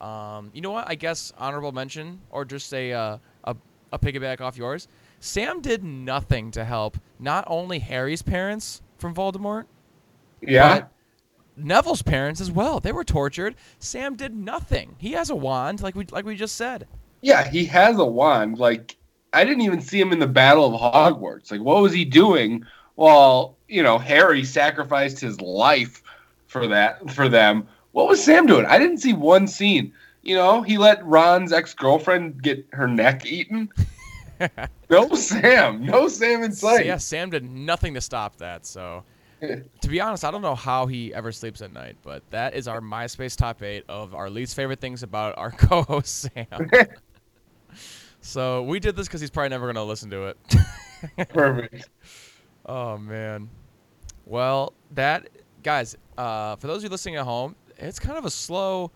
[0.00, 0.88] Um, you know what?
[0.88, 3.56] I guess honorable mention, or just a, uh, a
[3.92, 4.86] a piggyback off yours.
[5.20, 9.64] Sam did nothing to help not only Harry's parents from Voldemort,
[10.42, 10.84] Yeah.
[11.64, 12.80] Neville's parents as well.
[12.80, 13.54] They were tortured.
[13.78, 14.96] Sam did nothing.
[14.98, 16.86] He has a wand, like we like we just said.
[17.20, 18.58] Yeah, he has a wand.
[18.58, 18.96] Like
[19.32, 21.50] I didn't even see him in the Battle of Hogwarts.
[21.50, 26.02] Like what was he doing while, you know, Harry sacrificed his life
[26.46, 27.66] for that for them?
[27.92, 28.66] What was Sam doing?
[28.66, 29.92] I didn't see one scene.
[30.22, 33.70] You know, he let Ron's ex-girlfriend get her neck eaten.
[34.90, 35.84] no Sam.
[35.84, 38.66] No Sam in So, yeah, Sam did nothing to stop that.
[38.66, 39.04] So,
[39.40, 42.68] to be honest, I don't know how he ever sleeps at night, but that is
[42.68, 46.46] our MySpace top eight of our least favorite things about our co-host Sam.
[48.22, 50.36] So we did this because he's probably never gonna listen to it.
[51.30, 51.88] Perfect.
[52.66, 53.48] oh man.
[54.26, 55.28] Well, that
[55.62, 58.90] guys, uh, for those of you listening at home, it's kind of a slow,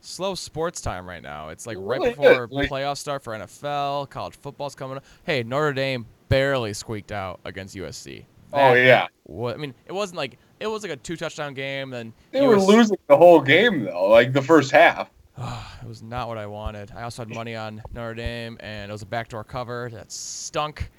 [0.00, 1.50] slow sports time right now.
[1.50, 2.48] It's like right before.
[2.50, 4.10] Like- playoffs start for NFL.
[4.10, 5.04] College football's coming up.
[5.22, 8.24] Hey, Notre Dame barely squeaked out against USC.
[8.54, 11.90] Oh yeah, wa- I mean, it wasn't like it was like a two touchdown game.
[11.90, 15.10] Then they were US losing the whole game though, like the first half.
[15.38, 16.92] it was not what I wanted.
[16.94, 20.90] I also had money on Notre Dame, and it was a backdoor cover that stunk.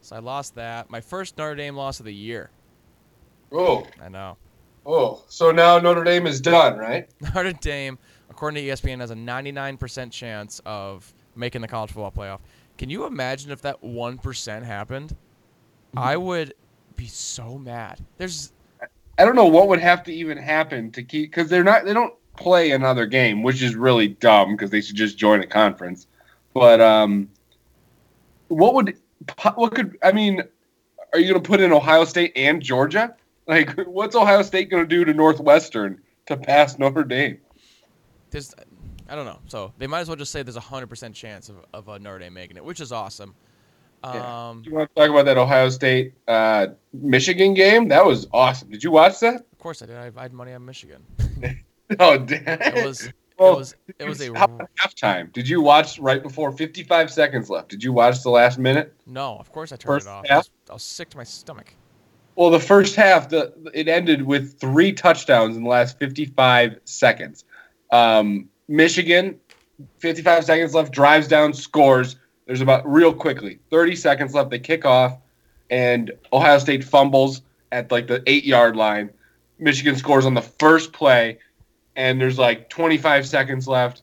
[0.00, 0.90] So I lost that.
[0.90, 2.50] My first Notre Dame loss of the year.
[3.52, 4.36] Oh, I know.
[4.84, 5.22] oh.
[5.28, 7.08] So now Notre Dame is done, right?
[7.34, 7.98] Notre Dame,
[8.30, 12.40] according to ESPN, has a 99% chance of making the college football playoff.
[12.76, 15.10] Can you imagine if that 1% happened?
[15.10, 15.98] Mm-hmm.
[15.98, 16.54] I would
[16.96, 18.00] be so mad.
[18.18, 18.52] There's
[19.18, 21.94] I don't know what would have to even happen to keep because they're not they
[21.94, 26.06] don't play another game, which is really dumb because they should just join a conference.
[26.52, 27.28] But um,
[28.48, 28.96] what would
[29.54, 30.42] what could I mean?
[31.12, 33.14] Are you going to put in Ohio State and Georgia?
[33.46, 37.38] Like, what's Ohio State going to do to Northwestern to pass Notre Dame?
[38.34, 38.52] there's
[39.08, 39.38] I don't know.
[39.46, 42.18] So they might as well just say there's a 100% chance of, of uh, Notre
[42.18, 43.34] Dame making it, which is awesome.
[44.12, 44.48] Yeah.
[44.48, 47.88] Um, Do you want to talk about that Ohio State uh, Michigan game?
[47.88, 48.70] That was awesome.
[48.70, 49.36] Did you watch that?
[49.36, 49.96] of course I did.
[49.96, 51.02] I, I had money on Michigan.
[52.00, 52.40] Oh, damn.
[52.46, 55.32] It was it was it was a How about halftime.
[55.32, 57.68] Did you watch right before 55 seconds left?
[57.68, 58.94] Did you watch the last minute?
[59.06, 59.36] no.
[59.38, 60.24] Of course I turned First it off.
[60.30, 61.74] I was, I was sick to my stomach.
[62.36, 67.44] Well, the first half, the it ended with three touchdowns in the last 55 seconds.
[67.90, 69.38] Um, Michigan,
[69.98, 72.16] 55 seconds left, drives down, scores.
[72.46, 74.50] There's about real quickly 30 seconds left.
[74.50, 75.16] They kick off,
[75.70, 77.42] and Ohio State fumbles
[77.72, 79.10] at like the eight yard line.
[79.58, 81.38] Michigan scores on the first play,
[81.96, 84.02] and there's like 25 seconds left.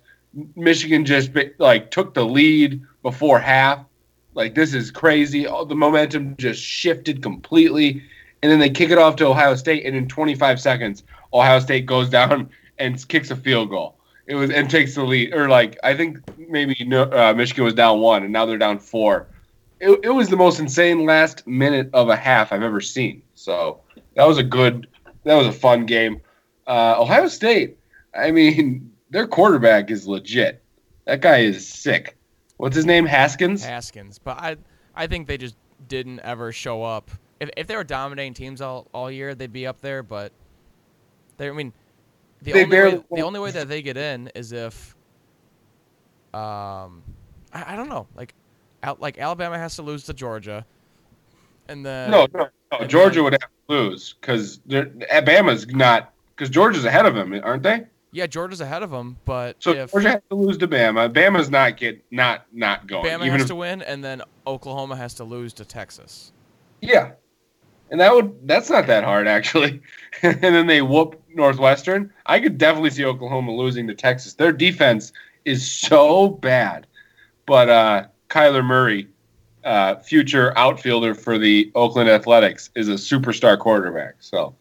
[0.56, 3.86] Michigan just like took the lead before half.
[4.34, 5.46] Like this is crazy.
[5.46, 8.02] All the momentum just shifted completely,
[8.42, 11.86] and then they kick it off to Ohio State, and in 25 seconds, Ohio State
[11.86, 13.98] goes down and kicks a field goal.
[14.28, 18.00] It was and takes the lead, or like I think maybe uh, Michigan was down
[18.00, 19.28] one, and now they're down four.
[19.80, 23.24] It, it was the most insane last minute of a half I've ever seen.
[23.34, 23.82] So
[24.16, 24.88] that was a good,
[25.24, 26.22] that was a fun game.
[26.68, 27.78] Uh, Ohio State,
[28.16, 30.62] I mean, their quarterback is legit.
[31.06, 32.16] That guy is sick.
[32.58, 33.08] What's his name?
[33.08, 33.66] Haskins.
[33.66, 34.58] Haskins, but I
[34.96, 35.56] I think they just
[35.88, 37.10] didn't ever show up.
[37.40, 40.04] If, if they were dominating teams all, all year, they'd be up there.
[40.04, 40.32] But
[41.38, 41.74] they, I mean,
[42.42, 44.96] the They only barely- way, the only way that they get in is if,
[46.34, 47.04] um,
[47.54, 48.34] I, I don't know, like,
[48.84, 50.66] Al, like Alabama has to lose to Georgia,
[51.68, 52.86] and then No, no, no.
[52.88, 54.60] Georgia would have to lose because
[55.10, 57.86] Alabama's not because Georgia's ahead of them, aren't they?
[58.14, 59.18] yeah, Georgia's ahead of them.
[59.24, 61.14] But So if Georgia has to lose to Bama.
[61.14, 63.06] Bama's not get not not going.
[63.06, 66.32] Bama even has if, to win, and then Oklahoma has to lose to Texas.
[66.82, 67.12] yeah,
[67.92, 69.82] and that would that's not that hard actually.
[70.24, 72.12] and then they whoop Northwestern.
[72.26, 74.34] I could definitely see Oklahoma losing to Texas.
[74.34, 75.12] Their defense
[75.46, 76.88] is so bad,
[77.46, 79.08] but uh, Kyler Murray,
[79.64, 84.16] uh, future outfielder for the Oakland Athletics, is a superstar quarterback.
[84.20, 84.56] So.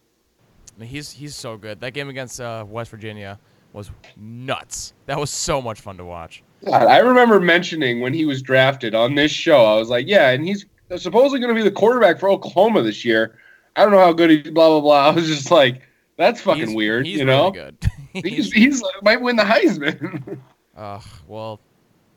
[0.77, 1.81] I mean, he's he's so good.
[1.81, 3.39] That game against uh, West Virginia
[3.73, 4.95] was nuts.
[5.07, 6.43] That was so much fun to watch.
[6.65, 9.65] God, I remember mentioning when he was drafted on this show.
[9.65, 10.67] I was like, "Yeah, and he's
[10.97, 13.39] supposedly going to be the quarterback for Oklahoma this year."
[13.77, 14.51] I don't know how good he.
[14.51, 15.07] Blah blah blah.
[15.09, 15.83] I was just like,
[16.21, 17.51] "That's fucking He's- weird," He's you know.
[17.51, 17.91] really good.
[18.13, 20.39] He's he's might win the Heisman.
[20.77, 21.61] Ugh, well,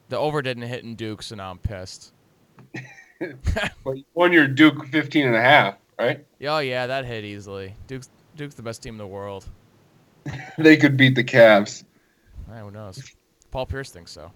[0.09, 2.11] the over didn't hit in Duke, so now I'm pissed.
[2.73, 6.25] but you won your Duke 15 and a half, right?
[6.43, 7.75] Oh yeah, that hit easily.
[7.87, 9.45] Duke's Duke's the best team in the world.
[10.57, 11.85] They could beat the Cavs.
[12.51, 13.01] Eh, who knows?
[13.51, 14.31] Paul Pierce thinks so.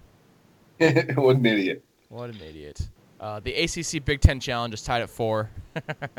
[1.15, 1.83] what an idiot!
[2.07, 2.87] What an idiot.
[3.19, 5.49] Uh, the ACC Big Ten Challenge is tied at four.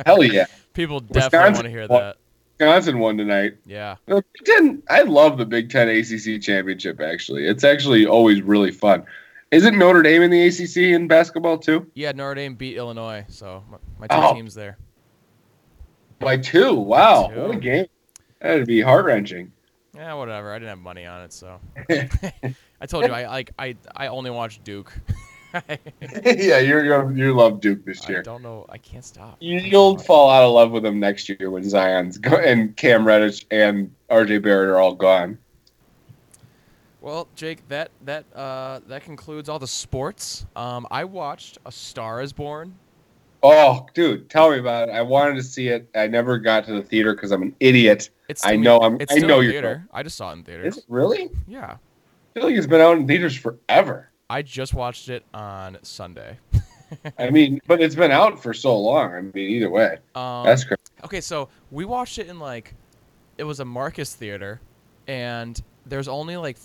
[0.04, 0.44] Hell yeah!
[0.74, 2.16] People definitely Wisconsin want to hear that.
[2.60, 3.56] Wisconsin won tonight.
[3.66, 3.96] Yeah.
[4.06, 7.00] Big Ten, I love the Big Ten ACC championship.
[7.00, 9.04] Actually, it's actually always really fun.
[9.50, 11.90] Isn't Notre Dame in the ACC in basketball too?
[11.94, 14.34] Yeah, Notre Dame beat Illinois, so my, my two Oh.
[14.34, 14.76] teams there.
[16.18, 16.74] By two.
[16.74, 17.40] Wow, Two.
[17.42, 17.86] what a game!
[18.40, 19.52] That'd be heart wrenching.
[19.94, 20.52] Yeah, whatever.
[20.52, 21.60] I didn't have money on it, so.
[22.80, 24.92] I told you, I like I I only watch Duke.
[26.24, 28.20] Yeah, you're, you're you love Duke this year.
[28.20, 28.66] I don't know.
[28.68, 29.36] I can't stop.
[29.40, 33.06] You, you'll fall out of love with them next year when Zion's go- and Cam
[33.06, 35.38] Reddish and RJ Barrett are all gone.
[37.00, 40.44] Well, Jake, that that uh, that concludes all the sports.
[40.56, 42.74] Um, I watched A Star Is Born.
[43.42, 44.92] Oh, dude, tell me about it.
[44.92, 45.88] I wanted to see it.
[45.94, 48.10] I never got to the theater because I'm an idiot.
[48.28, 49.86] It's I know I'm- It's I know in you're theater.
[49.92, 50.76] I just saw it in theaters.
[50.76, 51.30] Is it really?
[51.46, 51.76] Yeah.
[51.76, 54.07] I feel like it's been out in theaters forever.
[54.30, 56.38] I just watched it on Sunday.
[57.18, 59.12] I mean, but it's been out for so long.
[59.14, 60.80] I mean, either way, Um, that's crazy.
[61.04, 62.74] Okay, so we watched it in like,
[63.38, 64.60] it was a Marcus theater,
[65.06, 66.56] and there's only like,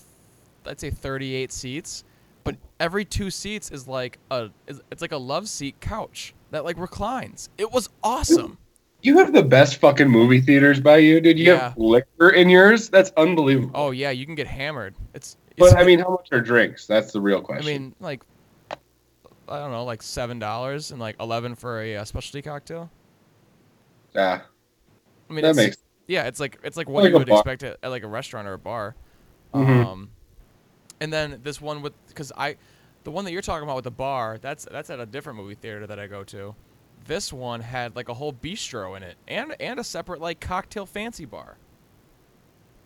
[0.65, 2.03] let's say 38 seats,
[2.43, 6.77] but every two seats is like a, it's like a love seat couch that like
[6.77, 7.49] reclines.
[7.57, 8.57] It was awesome.
[9.01, 11.37] You have the best fucking movie theaters by you, dude.
[11.37, 11.59] You Yeah.
[11.59, 12.89] have liquor in yours.
[12.89, 13.71] That's unbelievable.
[13.73, 14.95] Oh yeah, you can get hammered.
[15.13, 16.87] It's but I mean, how much are drinks?
[16.87, 17.67] That's the real question.
[17.67, 18.23] I mean like,
[18.71, 22.89] I don't know, like seven dollars and like eleven for a uh, specialty cocktail.
[24.13, 24.41] yeah,
[25.29, 25.77] I mean, that it's, makes.
[26.07, 27.39] Yeah, it's like it's like what Like you would bar.
[27.39, 28.95] expect at, at like a restaurant or a bar.
[29.53, 29.85] Mhm.
[29.85, 30.09] Um,
[30.99, 32.55] and then this one with because I,
[33.03, 35.55] the one that you're talking about with the bar, that's that's at a different movie
[35.55, 36.55] theater that I go to.
[37.05, 40.85] This one had like a whole bistro in it and and a separate like cocktail
[40.85, 41.57] fancy bar.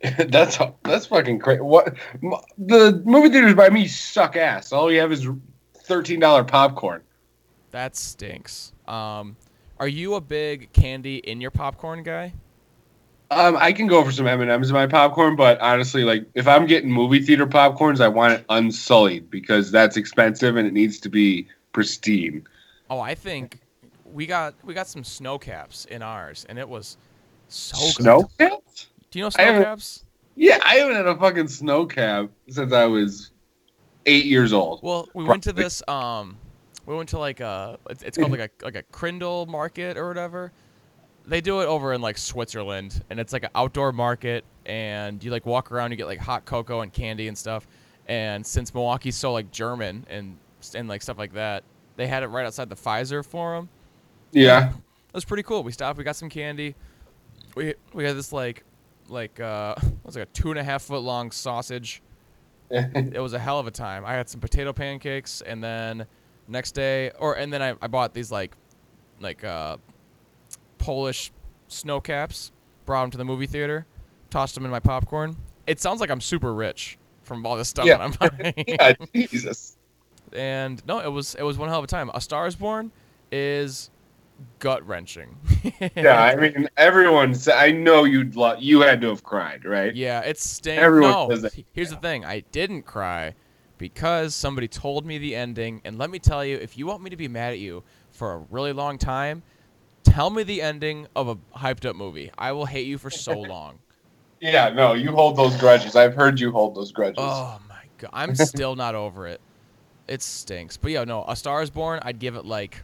[0.27, 1.61] that's that's fucking crazy.
[1.61, 1.95] What
[2.57, 4.71] the movie theaters by me suck ass.
[4.71, 5.27] All you have is
[5.73, 7.01] thirteen dollar popcorn.
[7.71, 8.73] That stinks.
[8.87, 9.35] Um,
[9.79, 12.33] are you a big candy in your popcorn guy?
[13.29, 16.25] Um, I can go for some M and M's in my popcorn, but honestly, like
[16.33, 20.73] if I'm getting movie theater popcorns, I want it unsullied because that's expensive and it
[20.73, 22.47] needs to be pristine.
[22.89, 23.59] Oh, I think
[24.05, 26.97] we got we got some snow caps in ours, and it was
[27.49, 28.25] so good.
[28.37, 28.87] Caps?
[29.17, 30.05] Do you know snow caps?
[30.35, 33.31] Yeah, I haven't had a fucking snow cap since I was
[34.05, 34.81] eight years old.
[34.83, 35.81] Well, we went to this.
[35.87, 36.37] Um,
[36.85, 37.79] we went to like a.
[37.89, 40.51] It's, it's called like a like a Crindle market or whatever.
[41.25, 45.31] They do it over in like Switzerland, and it's like an outdoor market, and you
[45.31, 47.67] like walk around, you get like hot cocoa and candy and stuff.
[48.05, 50.37] And since Milwaukee's so like German and
[50.75, 51.63] and like stuff like that,
[51.95, 53.67] they had it right outside the Fiserv Forum.
[54.31, 54.69] Yeah.
[54.69, 55.63] It was pretty cool.
[55.63, 55.97] We stopped.
[55.97, 56.75] We got some candy.
[57.55, 58.63] We we had this like
[59.09, 62.01] like uh it was like a two and a half foot long sausage
[62.69, 64.03] it was a hell of a time.
[64.05, 66.05] I had some potato pancakes, and then
[66.49, 68.57] next day, or and then I, I bought these like
[69.21, 69.77] like uh,
[70.77, 71.31] Polish
[71.69, 72.51] snow caps.
[72.85, 73.85] Brought them to the movie theater,
[74.29, 75.35] tossed them in my popcorn.
[75.65, 77.97] It sounds like I'm super rich from all this stuff Yeah.
[77.97, 78.63] that I'm buying.
[78.67, 79.77] yeah, Jesus.
[80.33, 82.09] and no, it was it was one hell of a time.
[82.13, 82.91] A Star is Born
[83.31, 83.89] is
[84.59, 85.37] gut wrenching.
[85.95, 87.35] Yeah, I mean, everyone.
[87.35, 89.95] Sa- I know you'd lo- you had to have cried, right?
[89.95, 90.81] Yeah, it stinks.
[90.81, 91.53] Everyone no, says that.
[91.53, 92.25] he- here's the thing.
[92.25, 93.35] I didn't cry
[93.77, 95.81] because somebody told me the ending.
[95.85, 98.33] And let me tell you, if you want me to be mad at you for
[98.33, 99.43] a really long time,
[100.03, 102.31] tell me the ending of a hyped up movie.
[102.37, 103.79] I will hate you for so long.
[104.39, 105.95] Yeah, no, you hold those grudges.
[105.95, 107.17] I've heard you hold those grudges.
[107.19, 109.41] Oh my god, I'm still not over it.
[110.07, 110.77] It stinks.
[110.77, 111.99] But yeah, no, A Star Is Born.
[112.03, 112.83] I'd give it like.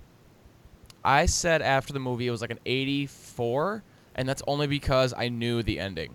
[1.04, 3.84] I said after the movie it was like an 84,
[4.16, 6.14] and that's only because I knew the ending.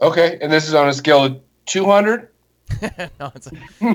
[0.00, 2.28] Okay, and this is on a scale of 200.
[3.20, 3.48] no, it's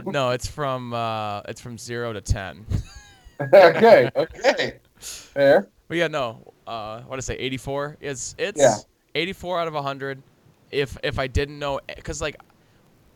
[0.05, 2.65] no, it's from uh, it's from zero to ten.
[3.41, 5.67] okay, okay, fair.
[5.87, 7.35] But yeah, no, uh, what did I say?
[7.35, 7.97] Eighty four.
[7.99, 8.75] It's it's Yeah.
[9.15, 10.21] eighty four out of hundred.
[10.69, 12.39] If if I didn't know, because like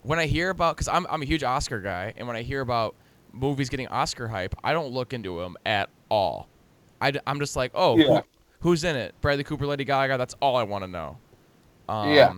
[0.04, 2.62] when I hear about, because I'm I'm a huge Oscar guy, and when I hear
[2.62, 2.96] about
[3.32, 6.48] movies getting Oscar hype, I don't look into them at all.
[7.00, 8.22] I am just like, oh, who-
[8.60, 9.16] who's in it?
[9.22, 10.18] Bradley Cooper, Lady Gaga.
[10.20, 11.18] That's all I want to know.
[11.90, 12.34] Um, Yeah.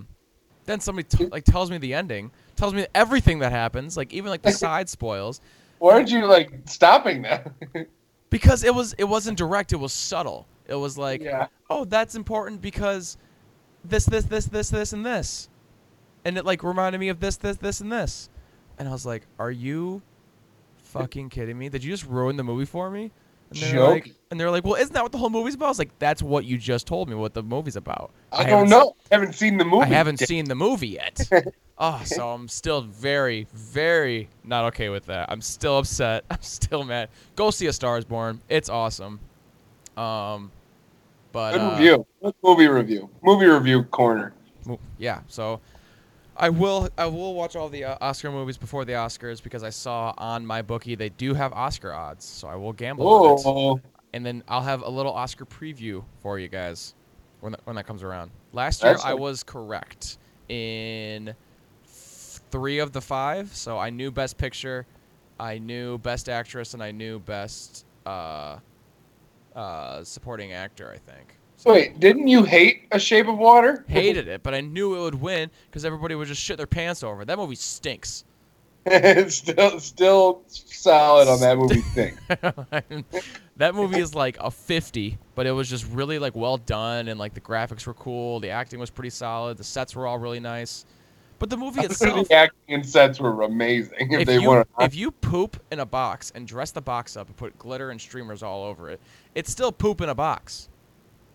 [0.65, 4.29] Then somebody t- like tells me the ending, tells me everything that happens, like even
[4.29, 5.41] like the side spoils.
[5.79, 7.51] Why aren't you like stopping that?
[8.29, 11.47] because it was it wasn't direct it was subtle it was like Yeah.
[11.69, 13.17] oh that's important because
[13.85, 15.49] this this this this this and this
[16.25, 18.29] and it like reminded me of this this this and this
[18.79, 20.01] and i was like are you
[20.77, 23.11] fucking kidding me did you just ruin the movie for me
[23.49, 23.89] and they're Joke.
[23.89, 25.97] like and they're like well isn't that what the whole movie's about i was like
[25.99, 28.95] that's what you just told me what the movie's about I, haven't don't know.
[29.11, 29.83] I haven't seen the movie.
[29.83, 31.29] I haven't seen the movie yet.
[31.77, 35.31] oh, so I'm still very, very not okay with that.
[35.31, 36.25] I'm still upset.
[36.31, 37.09] I'm still mad.
[37.35, 38.41] Go see A Star Is Born.
[38.49, 39.19] It's awesome.
[39.95, 40.51] Um,
[41.31, 42.05] but Good uh, review.
[42.23, 43.09] Good movie review.
[43.21, 44.33] Movie review corner.
[44.97, 45.21] yeah.
[45.27, 45.59] So
[46.35, 49.69] I will, I will watch all the uh, Oscar movies before the Oscars because I
[49.69, 52.25] saw on my bookie they do have Oscar odds.
[52.25, 53.79] So I will gamble on it, Oh,
[54.13, 56.95] and then I'll have a little Oscar preview for you guys
[57.41, 58.31] when that, when that comes around.
[58.51, 60.17] Last year That's I was correct
[60.49, 61.35] in
[61.85, 63.53] three of the five.
[63.55, 64.85] So I knew Best Picture,
[65.39, 68.57] I knew Best Actress, and I knew Best uh,
[69.55, 70.91] uh, Supporting Actor.
[70.91, 71.37] I think.
[71.65, 73.85] Wait, didn't you hate A Shape of Water?
[73.87, 77.03] Hated it, but I knew it would win because everybody would just shit their pants
[77.03, 77.25] over.
[77.25, 78.25] That movie stinks.
[78.85, 82.17] it's still still solid on that movie thing.
[83.57, 87.17] that movie is like a 50 but it was just really like well done and
[87.19, 90.41] like the graphics were cool the acting was pretty solid the sets were all really
[90.41, 90.85] nice
[91.39, 94.13] But the movie itself, the acting and sets were amazing.
[94.13, 97.17] If, if they you want if you poop in a box and dress the box
[97.17, 98.99] up and put glitter and streamers all over it,
[99.35, 100.69] it's still poop in a box.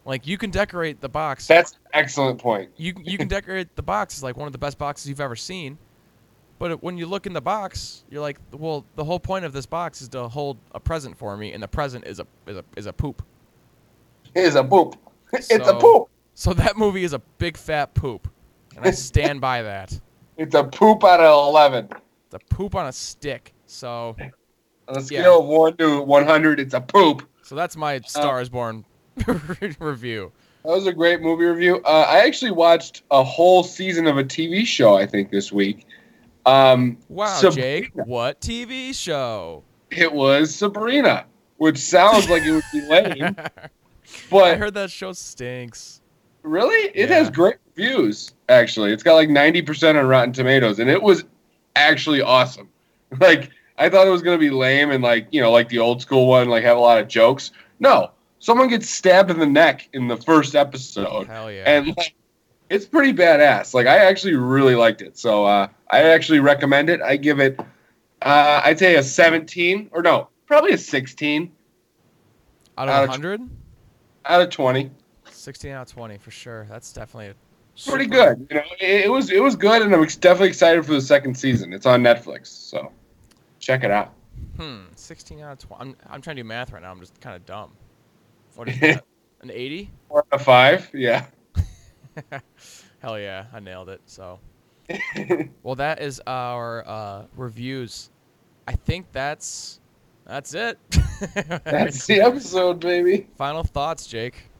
[0.08, 1.46] Like you can decorate the box.
[1.46, 2.70] that's an excellent point.
[2.78, 5.36] you you can decorate the box as like one of the best boxes you've ever
[5.36, 5.76] seen.
[6.58, 9.66] But when you look in the box, you're like, well, the whole point of this
[9.66, 12.64] box is to hold a present for me, and the present is a is a
[12.78, 13.22] is a poop.
[14.34, 14.96] It's a poop.
[15.32, 16.08] It's a poop.
[16.32, 18.28] So that movie is a big fat poop,
[18.76, 20.00] and I stand by that.
[20.38, 21.86] It's a poop out of eleven.
[22.26, 23.52] It's a poop on a stick.
[23.66, 24.16] So
[24.88, 25.38] On a scale Yeah.
[25.38, 27.28] of one to one hundred, it's a poop.
[27.42, 28.86] so that's my Star is Born
[29.80, 30.32] review.
[30.64, 31.80] That was a great movie review.
[31.84, 34.96] Uh, I actually watched a whole season of a TV show.
[34.96, 35.86] I think this week.
[36.46, 37.56] Um, Wow, Sabrina.
[37.82, 39.62] Jake, what TV show?
[39.90, 41.26] It was Sabrina,
[41.58, 43.36] which sounds like it would be lame,
[44.30, 46.00] but I heard that show stinks.
[46.42, 47.16] really, it Yeah.
[47.16, 48.32] has great reviews.
[48.48, 51.24] Actually, it's got like ninety percent on Rotten Tomatoes, and it was
[51.76, 52.68] actually awesome.
[53.20, 56.02] Like I thought it was gonna be lame and like you know like the old
[56.02, 57.52] school one, like have a lot of jokes.
[57.80, 61.64] No, someone gets stabbed in the neck in the first episode, Hell yeah.
[61.66, 62.14] and like,
[62.70, 63.74] it's pretty badass.
[63.74, 67.00] Like I actually really liked it, so uh, I actually recommend it.
[67.00, 67.58] I give it,
[68.22, 71.52] uh, I'd say a seventeen or no, probably a sixteen
[72.76, 73.40] out out of of 100?
[74.26, 74.90] out of twenty.
[75.30, 76.66] 16 out of 20 for sure.
[76.68, 77.34] That's definitely a
[77.86, 78.46] Pretty good.
[78.50, 81.00] You know, it, it was it was good, and I'm ex- definitely excited for the
[81.00, 81.72] second season.
[81.72, 82.90] It's on Netflix, so
[83.60, 84.12] check it out.
[84.56, 85.80] Hmm, 16 out of 20.
[85.80, 86.90] I'm, I'm trying to do math right now.
[86.90, 87.70] I'm just kind of dumb.
[88.54, 89.04] What is that?
[89.42, 89.90] An 80?
[90.08, 91.26] Four out of five, yeah.
[93.00, 94.00] Hell yeah, I nailed it.
[94.06, 94.40] So,
[95.62, 98.10] well, that is our uh, reviews.
[98.66, 99.80] I think that's
[100.28, 100.78] that's it.
[101.64, 103.28] That's the episode, baby.
[103.38, 104.50] Final thoughts, Jake.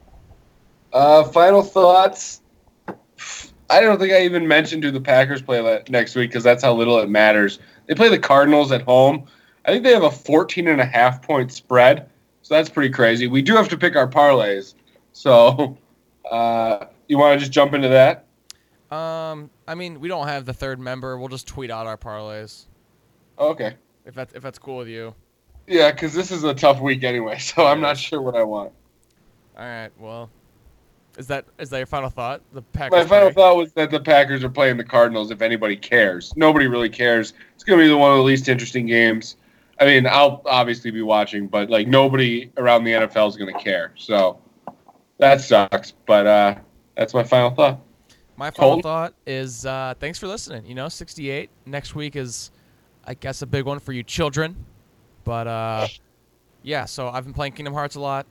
[0.91, 2.41] Uh, final thoughts.
[3.69, 6.63] I don't think I even mentioned who the Packers play le- next week because that's
[6.63, 7.59] how little it matters.
[7.85, 9.27] They play the Cardinals at home.
[9.63, 12.09] I think they have a 14 and a half point spread,
[12.49, 13.27] so that's pretty crazy.
[13.27, 14.73] We do have to pick our parlays.
[15.13, 15.77] So,
[16.31, 18.25] uh, you want to just jump into that?
[18.89, 21.15] Um, I mean, we don't have the third member.
[21.19, 22.65] We'll just tweet out our parlays
[23.37, 23.75] Okay.
[24.03, 25.13] if that's if that's cool with you.
[25.67, 28.71] Yeah, because this is a tough week anyway, so I'm not sure what I want.
[29.55, 29.91] All right.
[29.99, 30.31] Well,
[31.19, 32.41] is that is that your final thought?
[32.53, 32.97] The Packers.
[32.97, 35.29] My final play- thought was that the Packers are playing the Cardinals.
[35.29, 37.33] If anybody cares, nobody really cares.
[37.53, 39.35] It's going to be the one of the least interesting games.
[39.79, 43.59] I mean, I'll obviously be watching, but like nobody around the NFL is going to
[43.59, 43.93] care.
[43.95, 44.39] So
[45.19, 45.93] that sucks.
[46.05, 46.55] But uh,
[46.95, 47.79] that's my final thought.
[48.35, 50.65] My final thought is uh, thanks for listening.
[50.65, 52.51] You know, 68 next week is,
[53.05, 54.65] I guess, a big one for you children.
[55.23, 55.87] But uh,
[56.63, 58.25] yeah, so I've been playing Kingdom Hearts a lot.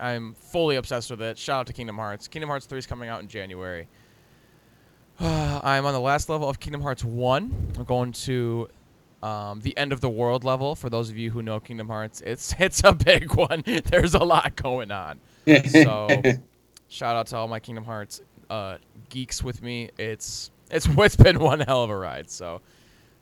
[0.00, 1.38] I'm fully obsessed with it.
[1.38, 2.28] Shout out to Kingdom Hearts.
[2.28, 3.88] Kingdom Hearts 3 is coming out in January.
[5.20, 7.72] I'm on the last level of Kingdom Hearts 1.
[7.78, 8.68] I'm going to
[9.24, 10.74] um, the end of the world level.
[10.74, 13.64] For those of you who know Kingdom Hearts, it's it's a big one.
[13.84, 15.18] There's a lot going on.
[15.46, 16.08] So
[16.88, 18.20] shout out to all my Kingdom Hearts
[18.50, 18.76] uh,
[19.08, 19.90] geeks with me.
[19.98, 22.30] It's it's it's been one hell of a ride.
[22.30, 22.60] So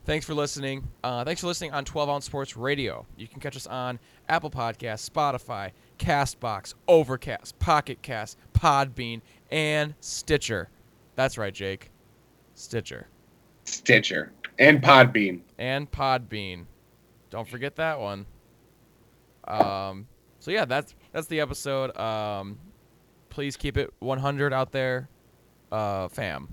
[0.05, 0.89] thanks for listening.
[1.05, 3.07] Uh, thanks for listening on 12 Ounce Sports Radio.
[3.17, 10.69] You can catch us on Apple Podcasts, Spotify, Castbox, Overcast, Pocket Cast, Podbean, and Stitcher.
[11.15, 11.91] That's right, Jake.
[12.55, 13.07] Stitcher
[13.65, 14.33] Stitcher
[14.63, 15.41] and Podbean.
[15.59, 16.67] and Podbean.
[17.31, 18.27] Don't forget that one.
[19.49, 20.07] Um,
[20.39, 21.97] so yeah, that's that's the episode.
[21.99, 22.59] Um,
[23.29, 25.09] please keep it 100 out there,
[25.71, 26.49] uh, fam.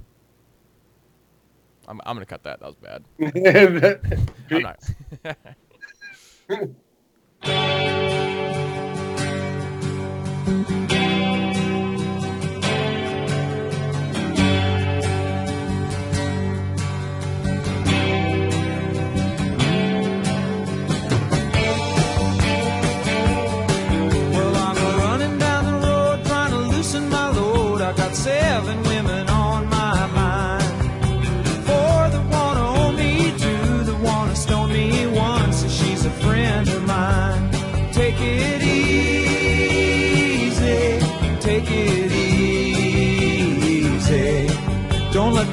[1.87, 2.59] I'm I'm gonna cut that.
[2.59, 3.03] That was bad.
[4.51, 4.79] I'm not.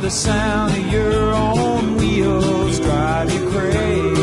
[0.00, 4.15] the sound of your own wheels drive you crazy.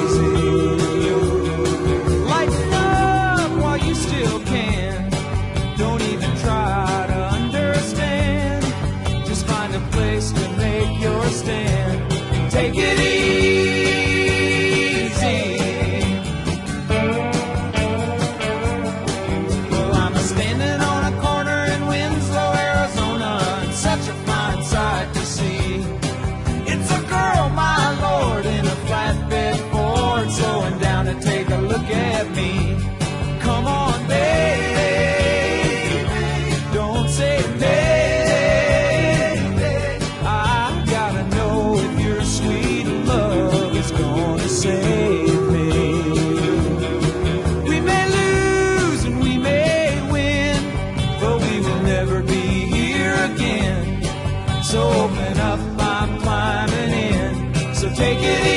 [57.96, 58.53] take it easy.